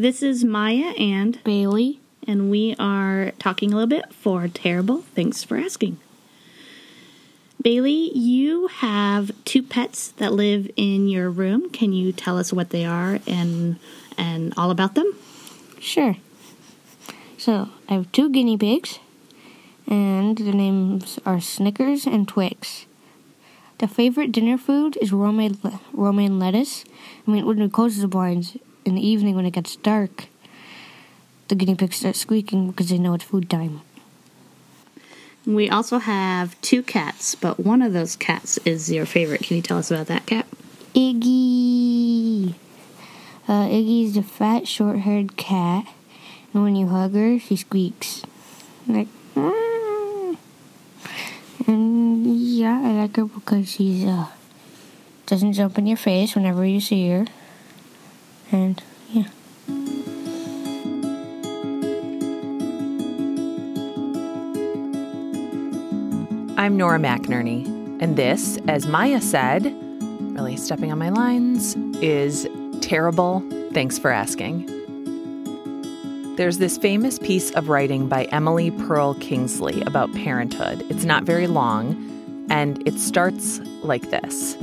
This 0.00 0.22
is 0.22 0.44
Maya 0.44 0.94
and 0.98 1.38
Bailey. 1.44 2.00
and 2.26 2.50
we 2.50 2.74
are 2.78 3.32
talking 3.38 3.70
a 3.70 3.76
little 3.76 3.86
bit 3.86 4.14
for 4.14 4.48
Terrible. 4.48 5.02
Thanks 5.14 5.44
for 5.44 5.58
asking. 5.58 5.98
Bailey, 7.60 8.10
you 8.16 8.68
have 8.68 9.30
two 9.44 9.62
pets 9.62 10.08
that 10.12 10.32
live 10.32 10.70
in 10.74 11.06
your 11.06 11.28
room. 11.28 11.68
Can 11.68 11.92
you 11.92 12.12
tell 12.12 12.38
us 12.38 12.50
what 12.50 12.70
they 12.70 12.86
are 12.86 13.18
and 13.26 13.78
and 14.16 14.54
all 14.56 14.70
about 14.70 14.94
them? 14.94 15.12
Sure. 15.78 16.16
So, 17.36 17.68
I 17.86 17.92
have 17.92 18.10
two 18.10 18.30
guinea 18.30 18.56
pigs, 18.56 19.00
and 19.86 20.38
their 20.38 20.54
names 20.54 21.18
are 21.26 21.42
Snickers 21.42 22.06
and 22.06 22.26
Twix. 22.26 22.86
The 23.76 23.86
favorite 23.86 24.32
dinner 24.32 24.56
food 24.56 24.96
is 25.02 25.12
romaine, 25.12 25.58
le- 25.62 25.82
romaine 25.92 26.38
lettuce. 26.38 26.86
I 27.28 27.30
mean, 27.30 27.44
when 27.44 27.58
we 27.58 27.68
close 27.68 27.98
the 27.98 28.08
blinds 28.08 28.56
in 28.90 28.96
the 28.96 29.06
evening 29.06 29.36
when 29.36 29.46
it 29.46 29.52
gets 29.52 29.76
dark, 29.76 30.26
the 31.48 31.54
guinea 31.54 31.76
pigs 31.76 31.96
start 31.96 32.16
squeaking 32.16 32.70
because 32.70 32.90
they 32.90 32.98
know 32.98 33.14
it's 33.14 33.24
food 33.24 33.48
time. 33.48 33.80
We 35.46 35.70
also 35.70 35.98
have 35.98 36.60
two 36.60 36.82
cats, 36.82 37.34
but 37.34 37.60
one 37.60 37.82
of 37.82 37.92
those 37.92 38.16
cats 38.16 38.58
is 38.64 38.90
your 38.90 39.06
favorite. 39.06 39.42
Can 39.42 39.56
you 39.56 39.62
tell 39.62 39.78
us 39.78 39.90
about 39.90 40.08
that 40.08 40.26
cat? 40.26 40.46
Iggy. 40.94 42.54
Uh, 43.48 43.66
Iggy's 43.66 44.16
a 44.16 44.22
fat, 44.22 44.66
short-haired 44.68 45.36
cat, 45.36 45.86
and 46.52 46.62
when 46.62 46.76
you 46.76 46.88
hug 46.88 47.14
her, 47.14 47.38
she 47.38 47.56
squeaks 47.56 48.22
like. 48.86 49.08
"Mm." 49.34 50.36
And 51.66 52.26
yeah, 52.26 52.80
I 52.84 52.92
like 53.02 53.16
her 53.16 53.24
because 53.24 53.70
she's 53.70 54.04
uh 54.04 54.26
doesn't 55.26 55.52
jump 55.52 55.78
in 55.78 55.86
your 55.86 55.96
face 55.96 56.34
whenever 56.34 56.64
you 56.66 56.80
see 56.80 57.08
her, 57.08 57.26
and 58.52 58.82
yeah. 59.10 59.24
I'm 66.56 66.76
Nora 66.76 66.98
McInerney, 66.98 67.66
and 68.02 68.16
this, 68.16 68.58
as 68.68 68.86
Maya 68.86 69.20
said, 69.20 69.64
really 70.34 70.56
stepping 70.56 70.92
on 70.92 70.98
my 70.98 71.08
lines, 71.08 71.74
is 72.02 72.46
terrible. 72.82 73.42
Thanks 73.72 73.98
for 73.98 74.10
asking. 74.10 74.66
There's 76.36 76.58
this 76.58 76.78
famous 76.78 77.18
piece 77.18 77.50
of 77.52 77.68
writing 77.68 78.08
by 78.08 78.24
Emily 78.24 78.70
Pearl 78.70 79.14
Kingsley 79.14 79.82
about 79.82 80.12
parenthood. 80.14 80.84
It's 80.90 81.04
not 81.04 81.24
very 81.24 81.46
long, 81.46 82.46
and 82.50 82.86
it 82.86 82.98
starts 82.98 83.60
like 83.82 84.10
this 84.10 84.56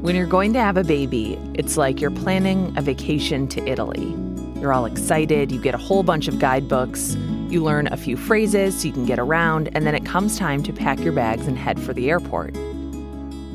When 0.00 0.16
you're 0.16 0.26
going 0.26 0.54
to 0.54 0.60
have 0.60 0.78
a 0.78 0.82
baby, 0.82 1.38
it's 1.52 1.76
like 1.76 2.00
you're 2.00 2.10
planning 2.10 2.72
a 2.78 2.80
vacation 2.80 3.46
to 3.48 3.62
Italy. 3.68 4.16
You're 4.58 4.72
all 4.72 4.86
excited, 4.86 5.52
you 5.52 5.60
get 5.60 5.74
a 5.74 5.78
whole 5.78 6.02
bunch 6.02 6.26
of 6.26 6.38
guidebooks, 6.38 7.16
you 7.50 7.62
learn 7.62 7.86
a 7.86 7.98
few 7.98 8.16
phrases 8.16 8.80
so 8.80 8.88
you 8.88 8.94
can 8.94 9.04
get 9.04 9.18
around, 9.18 9.68
and 9.74 9.86
then 9.86 9.94
it 9.94 10.06
comes 10.06 10.38
time 10.38 10.62
to 10.62 10.72
pack 10.72 11.00
your 11.00 11.12
bags 11.12 11.46
and 11.46 11.58
head 11.58 11.78
for 11.78 11.92
the 11.92 12.08
airport. 12.08 12.56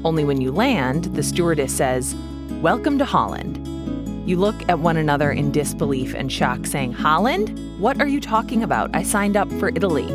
Only 0.03 0.23
when 0.23 0.39
you 0.39 0.51
land, 0.51 1.05
the 1.15 1.23
stewardess 1.23 1.75
says, 1.75 2.13
Welcome 2.61 2.99
to 2.99 3.05
Holland. 3.05 3.57
You 4.29 4.37
look 4.37 4.69
at 4.69 4.77
one 4.77 4.97
another 4.97 5.31
in 5.31 5.51
disbelief 5.51 6.13
and 6.13 6.31
shock, 6.31 6.67
saying, 6.67 6.93
Holland? 6.93 7.57
What 7.79 7.99
are 7.99 8.07
you 8.07 8.21
talking 8.21 8.61
about? 8.61 8.91
I 8.95 9.01
signed 9.01 9.35
up 9.35 9.51
for 9.53 9.69
Italy. 9.69 10.05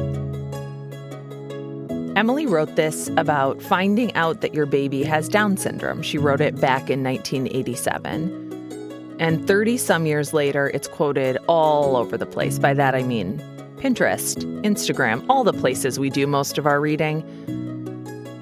Emily 2.21 2.45
wrote 2.45 2.77
this 2.77 3.09
about 3.17 3.63
finding 3.63 4.15
out 4.15 4.43
that 4.43 4.53
your 4.53 4.67
baby 4.67 5.03
has 5.03 5.27
Down 5.27 5.57
syndrome. 5.57 6.03
She 6.03 6.19
wrote 6.19 6.43
it 6.43 6.61
back 6.61 6.91
in 6.91 7.03
1987. 7.03 9.17
And 9.19 9.47
30 9.47 9.79
some 9.79 10.05
years 10.05 10.35
later, 10.35 10.69
it's 10.75 10.87
quoted 10.87 11.39
all 11.49 11.97
over 11.97 12.19
the 12.19 12.27
place. 12.27 12.59
By 12.59 12.75
that 12.75 12.95
I 12.95 13.05
mean 13.05 13.39
Pinterest, 13.79 14.37
Instagram, 14.63 15.25
all 15.31 15.45
the 15.45 15.55
places 15.55 15.99
we 15.99 16.11
do 16.11 16.27
most 16.27 16.59
of 16.59 16.67
our 16.67 16.79
reading. 16.79 17.23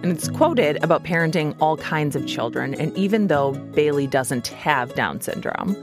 And 0.03 0.07
it's 0.07 0.29
quoted 0.29 0.83
about 0.83 1.05
parenting 1.05 1.55
all 1.61 1.77
kinds 1.77 2.17
of 2.17 2.27
children. 2.27 2.75
And 2.75 2.93
even 2.99 3.29
though 3.29 3.53
Bailey 3.53 4.09
doesn't 4.09 4.49
have 4.49 4.93
Down 4.97 5.21
syndrome, 5.21 5.77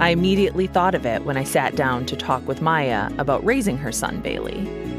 I 0.00 0.10
immediately 0.10 0.68
thought 0.68 0.94
of 0.94 1.04
it 1.04 1.24
when 1.24 1.36
I 1.36 1.42
sat 1.42 1.74
down 1.74 2.06
to 2.06 2.14
talk 2.14 2.46
with 2.46 2.62
Maya 2.62 3.10
about 3.18 3.44
raising 3.44 3.78
her 3.78 3.90
son, 3.90 4.20
Bailey. 4.20 4.89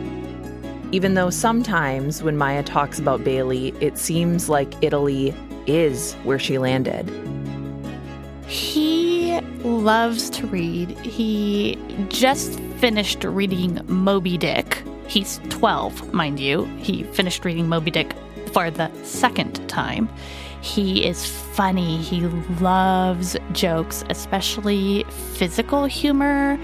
Even 0.91 1.13
though 1.13 1.29
sometimes 1.29 2.21
when 2.21 2.37
Maya 2.37 2.63
talks 2.63 2.99
about 2.99 3.23
Bailey, 3.23 3.73
it 3.79 3.97
seems 3.97 4.49
like 4.49 4.73
Italy 4.83 5.33
is 5.65 6.13
where 6.23 6.39
she 6.39 6.57
landed. 6.57 7.09
He 8.45 9.39
loves 9.63 10.29
to 10.31 10.47
read. 10.47 10.89
He 10.99 11.77
just 12.09 12.59
finished 12.77 13.23
reading 13.23 13.79
Moby 13.87 14.37
Dick. 14.37 14.83
He's 15.07 15.39
12, 15.49 16.13
mind 16.13 16.41
you. 16.41 16.65
He 16.79 17.03
finished 17.03 17.45
reading 17.45 17.69
Moby 17.69 17.91
Dick 17.91 18.13
for 18.51 18.69
the 18.69 18.91
second 19.03 19.67
time. 19.69 20.09
He 20.61 21.05
is 21.05 21.25
funny. 21.25 21.97
He 21.97 22.21
loves 22.59 23.35
jokes, 23.51 24.03
especially 24.09 25.05
physical 25.09 25.85
humor. 25.85 26.57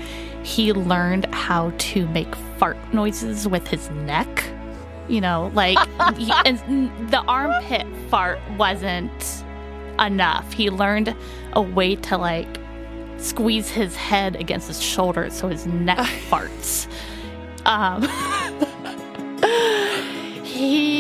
He 0.44 0.72
learned 0.72 1.26
how 1.34 1.74
to 1.78 2.08
make 2.10 2.34
fart 2.58 2.78
noises 2.94 3.48
with 3.48 3.68
his 3.68 3.90
neck. 3.90 4.46
You 5.08 5.22
know, 5.22 5.52
like 5.54 5.78
he, 6.16 6.28
the 6.28 7.24
armpit 7.28 7.88
fart 8.10 8.40
wasn't 8.58 9.44
enough. 10.00 10.52
He 10.54 10.70
learned 10.70 11.16
a 11.54 11.62
way 11.62 11.96
to 11.96 12.18
like 12.18 12.60
squeeze 13.18 13.70
his 13.70 13.96
head 13.96 14.36
against 14.36 14.68
his 14.68 14.82
shoulder 14.82 15.30
so 15.30 15.48
his 15.48 15.66
neck 15.66 15.98
farts. 16.30 16.88
Um, 17.66 18.04
he 20.44 20.97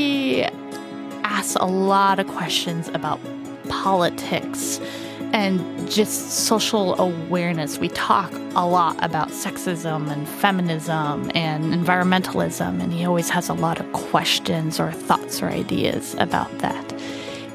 asks 1.47 1.55
a 1.61 1.65
lot 1.65 2.19
of 2.19 2.27
questions 2.27 2.89
about 2.89 3.21
politics 3.69 4.81
and 5.31 5.89
just 5.89 6.45
social 6.45 6.99
awareness. 6.99 7.77
We 7.77 7.87
talk 7.89 8.33
a 8.55 8.67
lot 8.67 9.01
about 9.01 9.29
sexism 9.29 10.11
and 10.11 10.27
feminism 10.27 11.31
and 11.33 11.73
environmentalism, 11.73 12.81
and 12.81 12.91
he 12.91 13.05
always 13.05 13.29
has 13.29 13.47
a 13.47 13.53
lot 13.53 13.79
of 13.79 13.89
questions 13.93 14.77
or 14.77 14.91
thoughts 14.91 15.41
or 15.41 15.47
ideas 15.47 16.15
about 16.19 16.51
that. 16.59 16.91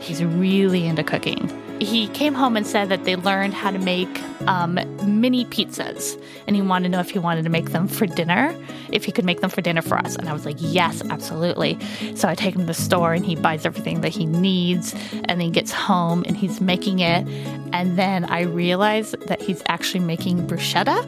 He's 0.00 0.24
really 0.24 0.86
into 0.86 1.04
cooking. 1.04 1.50
He 1.82 2.06
came 2.08 2.32
home 2.34 2.56
and 2.56 2.64
said 2.66 2.88
that 2.90 3.04
they 3.04 3.16
learned 3.16 3.54
how 3.54 3.70
to 3.72 3.78
make 3.78 4.08
um, 4.46 4.74
mini 5.04 5.44
pizzas, 5.44 6.16
and 6.46 6.54
he 6.54 6.62
wanted 6.62 6.84
to 6.84 6.88
know 6.90 7.00
if 7.00 7.10
he 7.10 7.18
wanted 7.18 7.42
to 7.42 7.50
make 7.50 7.70
them 7.72 7.88
for 7.88 8.06
dinner, 8.06 8.54
if 8.92 9.04
he 9.04 9.10
could 9.10 9.24
make 9.24 9.40
them 9.40 9.50
for 9.50 9.60
dinner 9.62 9.82
for 9.82 9.98
us. 9.98 10.14
And 10.16 10.28
I 10.28 10.32
was 10.32 10.46
like, 10.46 10.56
yes, 10.58 11.02
absolutely. 11.10 11.78
So 12.14 12.28
I 12.28 12.34
take 12.36 12.54
him 12.54 12.60
to 12.62 12.66
the 12.66 12.74
store, 12.74 13.12
and 13.12 13.26
he 13.26 13.34
buys 13.34 13.66
everything 13.66 14.00
that 14.02 14.10
he 14.10 14.26
needs, 14.26 14.94
and 15.12 15.26
then 15.28 15.40
he 15.40 15.50
gets 15.50 15.72
home 15.72 16.22
and 16.26 16.36
he's 16.36 16.60
making 16.60 17.00
it. 17.00 17.26
And 17.72 17.98
then 17.98 18.26
I 18.26 18.42
realize 18.42 19.12
that 19.26 19.42
he's 19.42 19.62
actually 19.66 20.00
making 20.00 20.46
bruschetta. 20.46 21.04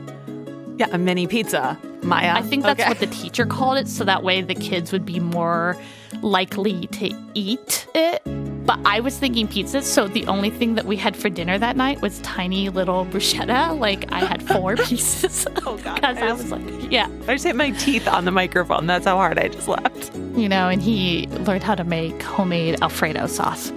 Yeah, 0.79 0.89
a 0.91 0.99
mini 0.99 1.29
pizza, 1.29 1.79
Maya. 2.03 2.33
I 2.35 2.43
think 2.43 2.65
that's 2.65 2.81
Okay. 2.81 2.89
what 2.89 2.99
the 2.99 3.06
teacher 3.06 3.47
called 3.47 3.79
it, 3.79 3.87
so 3.87 4.03
that 4.05 4.25
way 4.25 4.43
the 4.43 4.56
kids 4.56 4.91
would 4.91 5.06
be 5.06 5.21
more 5.21 5.77
likely 6.21 6.89
to 6.89 7.15
eat 7.35 7.87
it. 7.95 8.23
But 8.64 8.78
I 8.86 9.00
was 9.00 9.19
thinking 9.19 9.47
pizzas, 9.47 9.82
so 9.82 10.08
the 10.08 10.26
only 10.26 10.48
thing 10.48 10.75
that 10.76 10.86
we 10.86 10.97
had 10.97 11.14
for 11.16 11.28
dinner 11.28 11.58
that 11.58 11.76
night 11.76 12.00
was 12.00 12.19
tiny 12.20 12.70
little 12.70 13.04
bruschetta. 13.04 13.78
Like 13.78 14.10
I 14.10 14.20
had 14.20 14.42
four 14.42 14.76
pieces. 14.88 15.47
Oh, 15.66 15.76
God. 15.78 15.94
Because 16.00 16.16
I 16.19 16.26
I 16.28 16.32
was- 16.32 16.42
was 16.44 16.52
like, 16.52 16.91
yeah, 16.91 17.08
I 17.28 17.34
just 17.34 17.44
hit 17.44 17.56
my 17.56 17.70
teeth 17.72 18.08
on 18.08 18.25
the 18.25 18.30
microphone. 18.30 18.86
That's 18.86 19.04
how 19.04 19.16
hard 19.16 19.38
I 19.38 19.48
just 19.48 19.69
laughed. 19.69 20.14
you 20.34 20.48
know. 20.48 20.69
And 20.69 20.80
he 20.80 21.26
learned 21.47 21.62
how 21.62 21.75
to 21.75 21.84
make 21.84 22.22
homemade 22.22 22.80
Alfredo 22.82 23.26
sauce. 23.26 23.70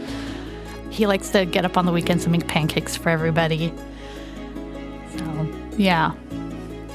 He 0.90 1.06
likes 1.06 1.30
to 1.32 1.46
get 1.46 1.66
up 1.66 1.76
on 1.78 1.86
the 1.86 1.92
weekends 1.92 2.24
and 2.24 2.32
make 2.32 2.48
pancakes 2.48 2.96
for 2.96 3.10
everybody. 3.10 3.74
So 5.18 5.48
yeah, 5.78 6.14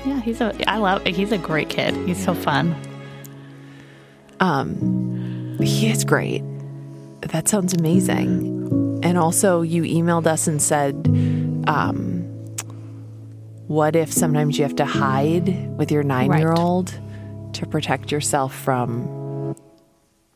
yeah. 0.07 0.19
He's 0.21 0.41
a 0.41 0.55
I 0.69 0.79
love. 0.79 1.05
He's 1.05 1.31
a 1.31 1.39
great 1.39 1.69
kid. 1.69 1.95
He's 2.07 2.23
so 2.25 2.35
fun. 2.35 2.75
Um, 4.41 5.59
he 5.61 5.89
is 5.91 6.05
great. 6.05 6.43
That 7.23 7.49
sounds 7.49 7.73
amazing. 7.73 9.01
And 9.03 9.19
also, 9.19 9.63
you 9.63 9.83
emailed 9.83 10.27
us 10.27 10.47
and 10.47 10.61
said, 10.61 11.07
um, 11.67 12.23
what 13.69 13.97
if 13.97 14.13
sometimes 14.13 14.59
you 14.59 14.65
have 14.65 14.77
to 14.77 14.85
hide 14.85 15.77
with 15.79 15.91
your 15.91 16.03
nine 16.03 16.33
year 16.39 16.53
old 16.53 16.99
to 17.55 17.67
protect 17.67 18.13
yourself 18.13 18.55
from 18.55 19.57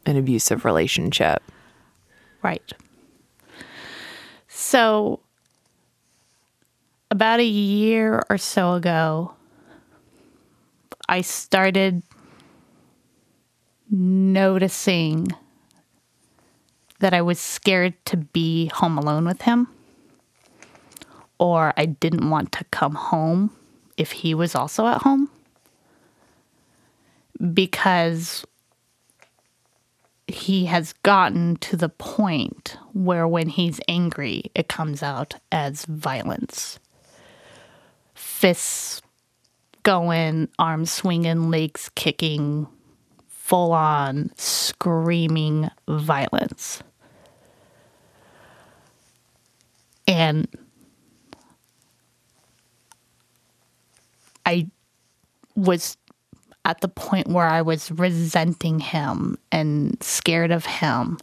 an 0.07 0.17
abusive 0.17 0.65
relationship? 0.65 1.43
Right. 2.43 2.73
So, 4.49 5.21
about 7.11 7.41
a 7.41 7.45
year 7.45 8.23
or 8.31 8.39
so 8.39 8.75
ago, 8.75 9.35
I 11.09 11.21
started 11.21 12.03
noticing 13.91 15.29
that 17.01 17.15
I 17.15 17.23
was 17.23 17.39
scared 17.39 17.95
to 18.07 18.17
be 18.17 18.67
home 18.69 18.99
alone 18.99 19.25
with 19.25 19.43
him 19.43 19.69
or 21.39 21.73
I 21.77 21.87
didn't 21.87 22.29
want 22.29 22.53
to 22.53 22.65
come 22.65 22.95
home 22.95 23.51
if 23.97 24.13
he 24.13 24.35
was 24.35 24.55
also 24.55 24.87
at 24.87 25.03
home. 25.03 25.31
Because 27.53 28.47
he 30.27 30.65
has 30.67 30.95
gotten 31.03 31.57
to 31.57 31.77
the 31.77 31.89
point 31.89 32.77
where 32.93 33.29
when 33.29 33.49
he's 33.49 33.81
angry, 33.87 34.45
it 34.55 34.69
comes 34.69 35.03
out 35.03 35.35
as 35.53 35.85
violence. 35.85 36.79
Fists 38.15 39.03
going, 39.83 40.49
arms 40.59 40.91
swinging, 40.91 41.51
legs 41.51 41.91
kicking, 41.95 42.67
full 43.47 43.71
on 43.71 44.29
screaming 44.37 45.71
violence. 45.87 46.83
And 50.09 50.49
I 54.45 54.67
was 55.55 55.97
at 56.65 56.81
the 56.81 56.89
point 56.89 57.29
where 57.29 57.47
I 57.47 57.63
was 57.63 57.93
resenting 57.93 58.81
him 58.81 59.39
and 59.53 59.97
scared 60.03 60.51
of 60.51 60.67
him. 60.67 61.17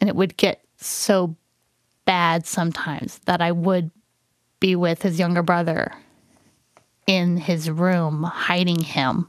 And 0.00 0.08
it 0.08 0.14
would 0.14 0.36
get 0.36 0.62
so 0.76 1.34
bad 2.04 2.46
sometimes 2.46 3.18
that 3.26 3.40
I 3.40 3.50
would 3.50 3.90
be 4.60 4.76
with 4.76 5.02
his 5.02 5.18
younger 5.18 5.42
brother 5.42 5.92
in 7.08 7.38
his 7.38 7.68
room, 7.68 8.22
hiding 8.22 8.80
him 8.80 9.28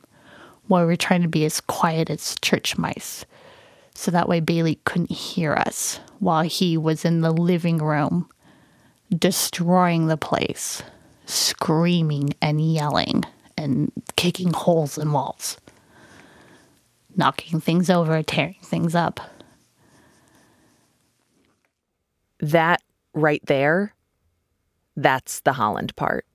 while 0.68 0.86
we 0.86 0.94
are 0.94 0.98
trying 0.98 1.22
to 1.22 1.28
be 1.28 1.46
as 1.46 1.62
quiet 1.62 2.10
as 2.10 2.36
church 2.42 2.78
mice. 2.78 3.26
So 3.94 4.12
that 4.12 4.28
way 4.28 4.40
Bailey 4.40 4.80
couldn't 4.84 5.12
hear 5.12 5.54
us 5.54 6.00
while 6.20 6.44
he 6.44 6.78
was 6.78 7.06
in 7.06 7.22
the 7.22 7.32
living 7.32 7.78
room 7.78 8.30
destroying 9.16 10.08
the 10.08 10.18
place, 10.18 10.84
screaming 11.26 12.34
and 12.42 12.62
yelling 12.62 13.24
and 13.58 13.92
kicking 14.16 14.52
holes 14.52 14.98
in 14.98 15.12
walls, 15.12 15.58
knocking 17.16 17.60
things 17.60 17.90
over, 17.90 18.22
tearing 18.24 18.58
things 18.62 18.96
up. 18.96 19.20
That 22.40 22.82
right 23.14 23.42
there, 23.46 23.94
that's 24.96 25.40
the 25.42 25.54
Holland 25.54 25.96
part. 25.96 26.26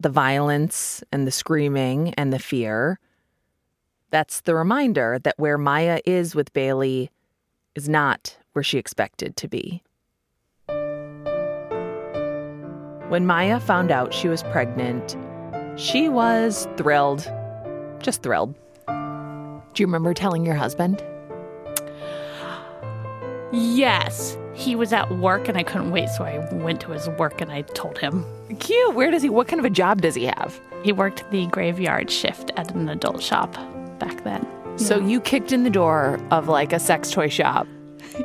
The 0.00 0.10
violence 0.10 1.02
and 1.10 1.26
the 1.26 1.30
screaming 1.30 2.12
and 2.14 2.32
the 2.32 2.38
fear. 2.38 2.98
That's 4.10 4.42
the 4.42 4.54
reminder 4.54 5.18
that 5.22 5.38
where 5.38 5.58
Maya 5.58 6.00
is 6.04 6.34
with 6.34 6.52
Bailey 6.52 7.10
is 7.74 7.88
not 7.88 8.36
where 8.52 8.62
she 8.62 8.78
expected 8.78 9.36
to 9.36 9.48
be. 9.48 9.82
When 13.08 13.24
Maya 13.24 13.60
found 13.60 13.90
out 13.90 14.12
she 14.12 14.28
was 14.28 14.42
pregnant, 14.44 15.16
she 15.76 16.08
was 16.08 16.66
thrilled. 16.76 17.30
Just 18.00 18.22
thrilled. 18.22 18.54
Do 18.86 19.82
you 19.82 19.86
remember 19.86 20.12
telling 20.14 20.44
your 20.44 20.54
husband? 20.54 21.04
Yes. 23.52 24.36
He 24.56 24.74
was 24.74 24.92
at 24.92 25.10
work 25.18 25.48
and 25.48 25.56
I 25.58 25.62
couldn't 25.62 25.90
wait, 25.90 26.08
so 26.08 26.24
I 26.24 26.38
went 26.54 26.80
to 26.80 26.90
his 26.92 27.08
work 27.10 27.40
and 27.40 27.52
I 27.52 27.60
told 27.62 27.98
him. 27.98 28.24
Cute. 28.58 28.94
Where 28.94 29.10
does 29.10 29.22
he, 29.22 29.28
what 29.28 29.48
kind 29.48 29.60
of 29.60 29.66
a 29.66 29.70
job 29.70 30.00
does 30.00 30.14
he 30.14 30.24
have? 30.24 30.58
He 30.82 30.92
worked 30.92 31.30
the 31.30 31.46
graveyard 31.48 32.10
shift 32.10 32.50
at 32.56 32.74
an 32.74 32.88
adult 32.88 33.22
shop 33.22 33.52
back 33.98 34.24
then. 34.24 34.46
So 34.78 34.98
you 34.98 35.20
kicked 35.20 35.52
in 35.52 35.62
the 35.64 35.70
door 35.70 36.18
of 36.30 36.48
like 36.48 36.72
a 36.72 36.78
sex 36.78 37.10
toy 37.10 37.28
shop 37.28 37.66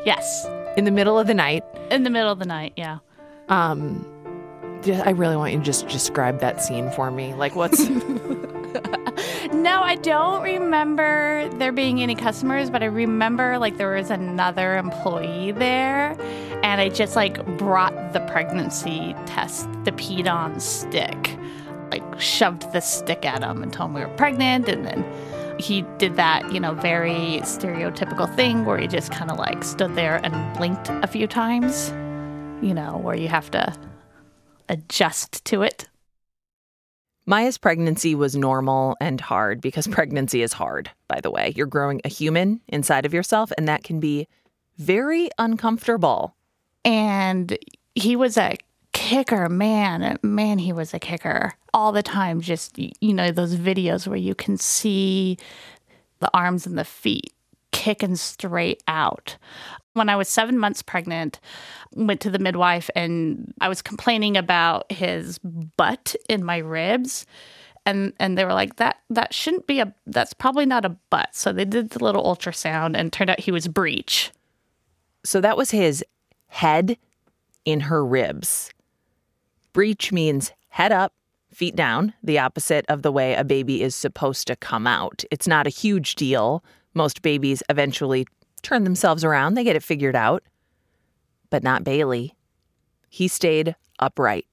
Yes. 0.06 0.46
in 0.78 0.86
the 0.86 0.92
middle 0.92 1.20
of 1.20 1.28
the 1.28 1.34
night. 1.34 1.64
In 1.92 2.04
the 2.04 2.10
middle 2.10 2.32
of 2.32 2.40
the 2.40 2.46
night, 2.46 2.74
yeah. 2.78 3.00
Um, 3.50 4.06
I 4.88 5.10
really 5.12 5.36
want 5.36 5.52
you 5.52 5.60
to 5.60 5.64
just 5.66 5.88
describe 5.90 6.40
that 6.40 6.62
scene 6.64 6.90
for 6.92 7.12
me. 7.12 7.34
Like, 7.34 7.56
what's. 7.56 7.88
No, 9.54 9.82
I 9.82 9.96
don't 9.96 10.42
remember 10.44 11.50
there 11.58 11.72
being 11.72 12.02
any 12.02 12.16
customers, 12.16 12.70
but 12.70 12.82
I 12.82 12.88
remember 12.88 13.58
like 13.58 13.78
there 13.78 13.94
was 13.94 14.10
another 14.10 14.78
employee 14.78 15.52
there, 15.52 16.16
and 16.64 16.80
I 16.80 16.90
just 16.90 17.16
like 17.16 17.46
brought 17.58 18.14
the 18.14 18.22
pregnancy 18.22 19.14
test, 19.26 19.68
the 19.84 19.92
pedon 19.92 20.60
stick, 20.60 21.38
like 21.92 22.04
shoved 22.20 22.72
the 22.72 22.80
stick 22.80 23.26
at 23.26 23.44
him 23.44 23.62
and 23.62 23.72
told 23.74 23.90
him 23.90 23.96
we 23.96 24.02
were 24.02 24.16
pregnant, 24.16 24.70
and 24.70 24.86
then 24.86 25.06
he 25.60 25.84
did 25.98 26.16
that, 26.16 26.52
you 26.52 26.60
know, 26.60 26.74
very 26.74 27.42
stereotypical 27.44 28.34
thing 28.36 28.66
where 28.66 28.78
he 28.78 28.88
just 28.88 29.12
kind 29.12 29.30
of 29.30 29.38
like 29.38 29.64
stood 29.64 29.96
there 29.96 30.22
and 30.24 30.58
blinked 30.58 30.90
a 30.90 31.08
few 31.08 31.28
times, 31.28 31.90
you 32.66 32.74
know, 32.74 32.98
where 32.98 33.16
you 33.16 33.28
have 33.28 33.52
to 33.52 33.76
adjust 34.70 35.44
to 35.46 35.62
it. 35.62 35.88
Maya's 37.32 37.58
pregnancy 37.58 38.14
was 38.14 38.36
normal 38.36 38.98
and 39.00 39.22
hard 39.22 39.62
because 39.62 39.88
mm. 39.88 39.94
pregnancy 39.94 40.42
is 40.42 40.52
hard, 40.52 40.92
by 41.08 41.22
the 41.22 41.32
way. 41.32 41.54
You're 41.56 41.66
growing 41.66 42.02
a 42.04 42.10
human 42.10 42.60
inside 42.68 43.06
of 43.06 43.14
yourself, 43.14 43.54
and 43.58 43.70
that 43.70 43.86
can 43.86 44.02
be 44.02 44.28
very 44.78 45.30
uncomfortable. 45.38 46.36
And 46.84 47.58
he 47.96 48.18
was 48.18 48.38
a 48.38 48.58
kicker, 48.92 49.48
man. 49.48 50.18
Man, 50.22 50.60
he 50.60 50.74
was 50.74 50.94
a 50.94 51.00
kicker 51.00 51.54
all 51.74 51.94
the 51.94 52.04
time. 52.04 52.42
Just, 52.42 52.78
you 52.78 53.14
know, 53.14 53.32
those 53.32 53.56
videos 53.56 54.06
where 54.06 54.18
you 54.18 54.36
can 54.36 54.58
see 54.58 55.38
the 56.20 56.30
arms 56.34 56.68
and 56.68 56.78
the 56.78 56.84
feet 56.84 57.32
kicking 57.72 58.16
straight 58.16 58.84
out. 58.88 59.38
When 59.94 60.10
I 60.10 60.16
was 60.16 60.30
seven 60.30 60.58
months 60.58 60.82
pregnant, 60.82 61.40
went 61.96 62.22
to 62.22 62.30
the 62.30 62.40
midwife 62.40 62.90
and 62.96 63.54
I 63.60 63.68
was 63.68 63.82
complaining 63.82 64.38
about 64.38 64.92
his 64.92 65.40
butt 65.40 66.16
in 66.30 66.44
my 66.44 66.58
ribs. 66.58 67.26
And 67.86 68.14
and 68.20 68.38
they 68.38 68.46
were 68.46 68.54
like, 68.54 68.76
that 68.78 68.98
that 69.10 69.34
shouldn't 69.34 69.68
be 69.68 69.80
a 69.80 69.94
that's 70.06 70.34
probably 70.34 70.66
not 70.66 70.86
a 70.86 70.96
butt. 71.10 71.30
So 71.34 71.52
they 71.52 71.66
did 71.66 71.90
the 71.90 72.04
little 72.04 72.24
ultrasound 72.24 72.96
and 72.96 73.12
turned 73.12 73.30
out 73.30 73.40
he 73.40 73.52
was 73.52 73.68
breech. 73.68 74.32
So 75.24 75.42
that 75.42 75.58
was 75.58 75.72
his 75.72 76.04
head 76.48 76.98
in 77.66 77.82
her 77.82 78.06
ribs. 78.06 78.72
Breech 79.74 80.12
means 80.12 80.52
head 80.70 80.92
up, 80.92 81.14
feet 81.54 81.76
down, 81.76 82.14
the 82.24 82.40
opposite 82.40 82.86
of 82.88 83.02
the 83.02 83.12
way 83.12 83.34
a 83.34 83.44
baby 83.44 83.82
is 83.82 83.96
supposed 83.96 84.48
to 84.48 84.56
come 84.56 84.88
out. 84.88 85.24
It's 85.32 85.48
not 85.48 85.68
a 85.68 85.72
huge 85.72 86.16
deal. 86.16 86.64
Most 86.94 87.22
babies 87.22 87.64
eventually 87.70 88.28
turn 88.62 88.84
themselves 88.84 89.24
around, 89.24 89.56
they 89.56 89.64
get 89.64 89.76
it 89.76 89.84
figured 89.84 90.16
out. 90.16 90.44
But 91.50 91.64
not 91.64 91.84
Bailey. 91.84 92.36
He 93.10 93.28
stayed 93.28 93.76
upright, 94.00 94.46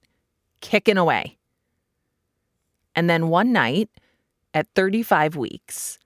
kicking 0.61 0.97
away. 0.97 1.37
And 2.95 3.09
then 3.09 3.29
one 3.29 3.53
night, 3.53 3.89
at 4.53 4.67
35 4.75 5.35
weeks, 5.35 5.99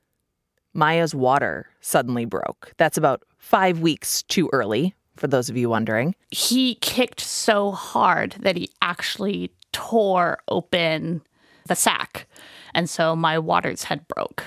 Maya's 0.74 1.16
water 1.16 1.68
suddenly 1.82 2.25
broke. 2.25 2.74
That's 2.78 2.98
about 2.98 3.24
five 3.38 3.80
weeks 3.80 4.24
too 4.24 4.50
early, 4.54 4.94
for 5.16 5.28
those 5.28 5.50
of 5.50 5.58
you 5.58 5.70
wondering. 5.70 6.16
He 6.30 6.75
kicked 6.75 7.22
so 7.22 7.72
hard 7.72 8.36
that 8.40 8.58
he 8.58 8.70
actually 8.82 9.52
tore 9.72 10.40
open 10.48 11.22
the 11.68 11.75
sac. 11.75 12.28
And 12.74 12.90
so 12.90 13.16
my 13.16 13.40
waters 13.40 13.86
had 13.86 14.08
broke. 14.08 14.44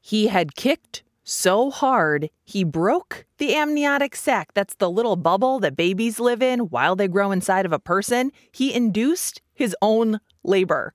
He 0.00 0.26
had 0.26 0.56
kicked 0.56 1.02
so 1.26 1.70
hard 1.70 2.30
he 2.44 2.62
broke 2.62 3.26
the 3.38 3.54
amniotic 3.54 4.14
sac. 4.14 4.54
That's 4.54 4.76
the 4.76 4.90
little 4.90 5.16
bubble 5.16 5.58
that 5.60 5.76
babies 5.76 6.20
live 6.20 6.40
in 6.40 6.60
while 6.60 6.94
they 6.94 7.08
grow 7.08 7.32
inside 7.32 7.66
of 7.66 7.72
a 7.72 7.80
person. 7.80 8.30
He 8.52 8.72
induced 8.72 9.42
his 9.52 9.74
own 9.82 10.20
labor. 10.44 10.94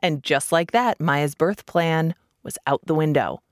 And 0.00 0.22
just 0.22 0.52
like 0.52 0.70
that, 0.70 1.00
Maya's 1.00 1.34
birth 1.34 1.66
plan 1.66 2.14
was 2.44 2.56
out 2.68 2.86
the 2.86 2.94
window. 2.94 3.42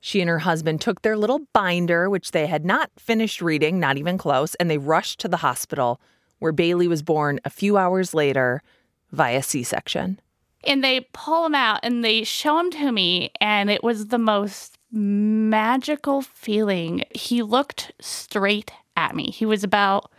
She 0.00 0.20
and 0.20 0.28
her 0.28 0.40
husband 0.40 0.80
took 0.80 1.00
their 1.00 1.16
little 1.16 1.40
binder, 1.54 2.10
which 2.10 2.32
they 2.32 2.46
had 2.46 2.64
not 2.64 2.90
finished 2.98 3.40
reading, 3.40 3.80
not 3.80 3.96
even 3.96 4.18
close, 4.18 4.54
and 4.56 4.70
they 4.70 4.78
rushed 4.78 5.20
to 5.20 5.28
the 5.28 5.38
hospital 5.38 6.00
where 6.38 6.52
Bailey 6.52 6.88
was 6.88 7.02
born 7.02 7.40
a 7.44 7.50
few 7.50 7.76
hours 7.76 8.12
later 8.12 8.62
via 9.10 9.42
C 9.42 9.62
section. 9.62 10.20
And 10.64 10.84
they 10.84 11.08
pull 11.12 11.46
him 11.46 11.54
out 11.54 11.80
and 11.82 12.04
they 12.04 12.24
show 12.24 12.58
him 12.58 12.70
to 12.72 12.92
me, 12.92 13.30
and 13.40 13.70
it 13.70 13.82
was 13.82 14.08
the 14.08 14.18
most 14.18 14.78
magical 14.92 16.22
feeling. 16.22 17.04
He 17.14 17.42
looked 17.42 17.92
straight 18.00 18.72
at 18.96 19.14
me. 19.14 19.30
He 19.30 19.46
was 19.46 19.64
about 19.64 20.10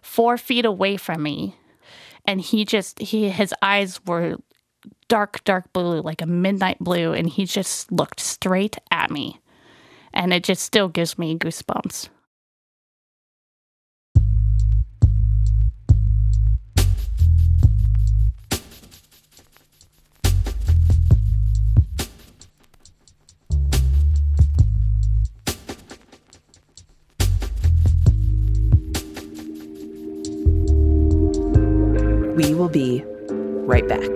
four 0.00 0.36
feet 0.38 0.64
away 0.64 0.96
from 0.96 1.22
me. 1.22 1.56
And 2.24 2.40
he 2.40 2.64
just, 2.64 2.98
he, 3.00 3.30
his 3.30 3.54
eyes 3.62 4.00
were 4.06 4.36
dark, 5.08 5.42
dark 5.44 5.72
blue, 5.72 6.00
like 6.00 6.22
a 6.22 6.26
midnight 6.26 6.78
blue. 6.78 7.12
And 7.12 7.28
he 7.28 7.44
just 7.44 7.90
looked 7.90 8.20
straight 8.20 8.76
at 8.90 9.10
me. 9.10 9.40
And 10.14 10.32
it 10.32 10.44
just 10.44 10.62
still 10.62 10.88
gives 10.88 11.18
me 11.18 11.36
goosebumps. 11.36 12.08
Will 32.62 32.68
be 32.68 33.02
right 33.66 33.88
back. 33.88 34.08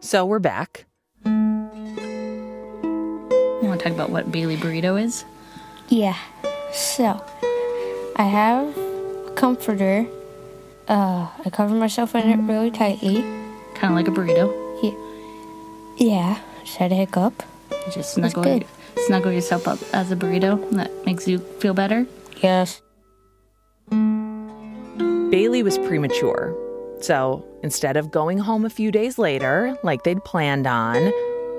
So 0.00 0.26
we're 0.26 0.38
back. 0.38 0.84
You 1.24 1.30
want 3.62 3.80
to 3.80 3.84
talk 3.84 3.94
about 3.94 4.10
what 4.10 4.30
Bailey 4.30 4.58
burrito 4.58 5.02
is? 5.02 5.24
Yeah. 5.88 6.18
So, 6.74 7.24
I 8.16 8.24
have 8.24 8.76
a 8.76 9.32
comforter. 9.34 10.06
Uh, 10.88 11.28
I 11.44 11.50
cover 11.50 11.74
myself 11.74 12.14
in 12.14 12.28
it 12.28 12.36
really 12.50 12.70
tightly. 12.70 13.22
Kind 13.74 13.92
of 13.92 13.94
like 13.94 14.08
a 14.08 14.10
burrito. 14.10 14.64
Yeah. 15.96 16.40
Just 16.64 16.76
had 16.76 16.92
a 16.92 16.94
hiccup. 16.94 17.42
You 17.70 17.92
just 17.92 18.14
snuggle, 18.14 18.42
good. 18.42 18.66
snuggle 19.06 19.32
yourself 19.32 19.68
up 19.68 19.78
as 19.92 20.10
a 20.10 20.16
burrito. 20.16 20.70
That 20.70 20.90
makes 21.06 21.28
you 21.28 21.38
feel 21.38 21.74
better. 21.74 22.06
Yes. 22.42 22.82
Bailey 25.30 25.62
was 25.62 25.78
premature. 25.78 26.56
So 27.00 27.44
instead 27.62 27.96
of 27.96 28.10
going 28.10 28.38
home 28.38 28.64
a 28.64 28.70
few 28.70 28.90
days 28.90 29.18
later, 29.18 29.76
like 29.82 30.04
they'd 30.04 30.24
planned 30.24 30.66
on, 30.66 31.12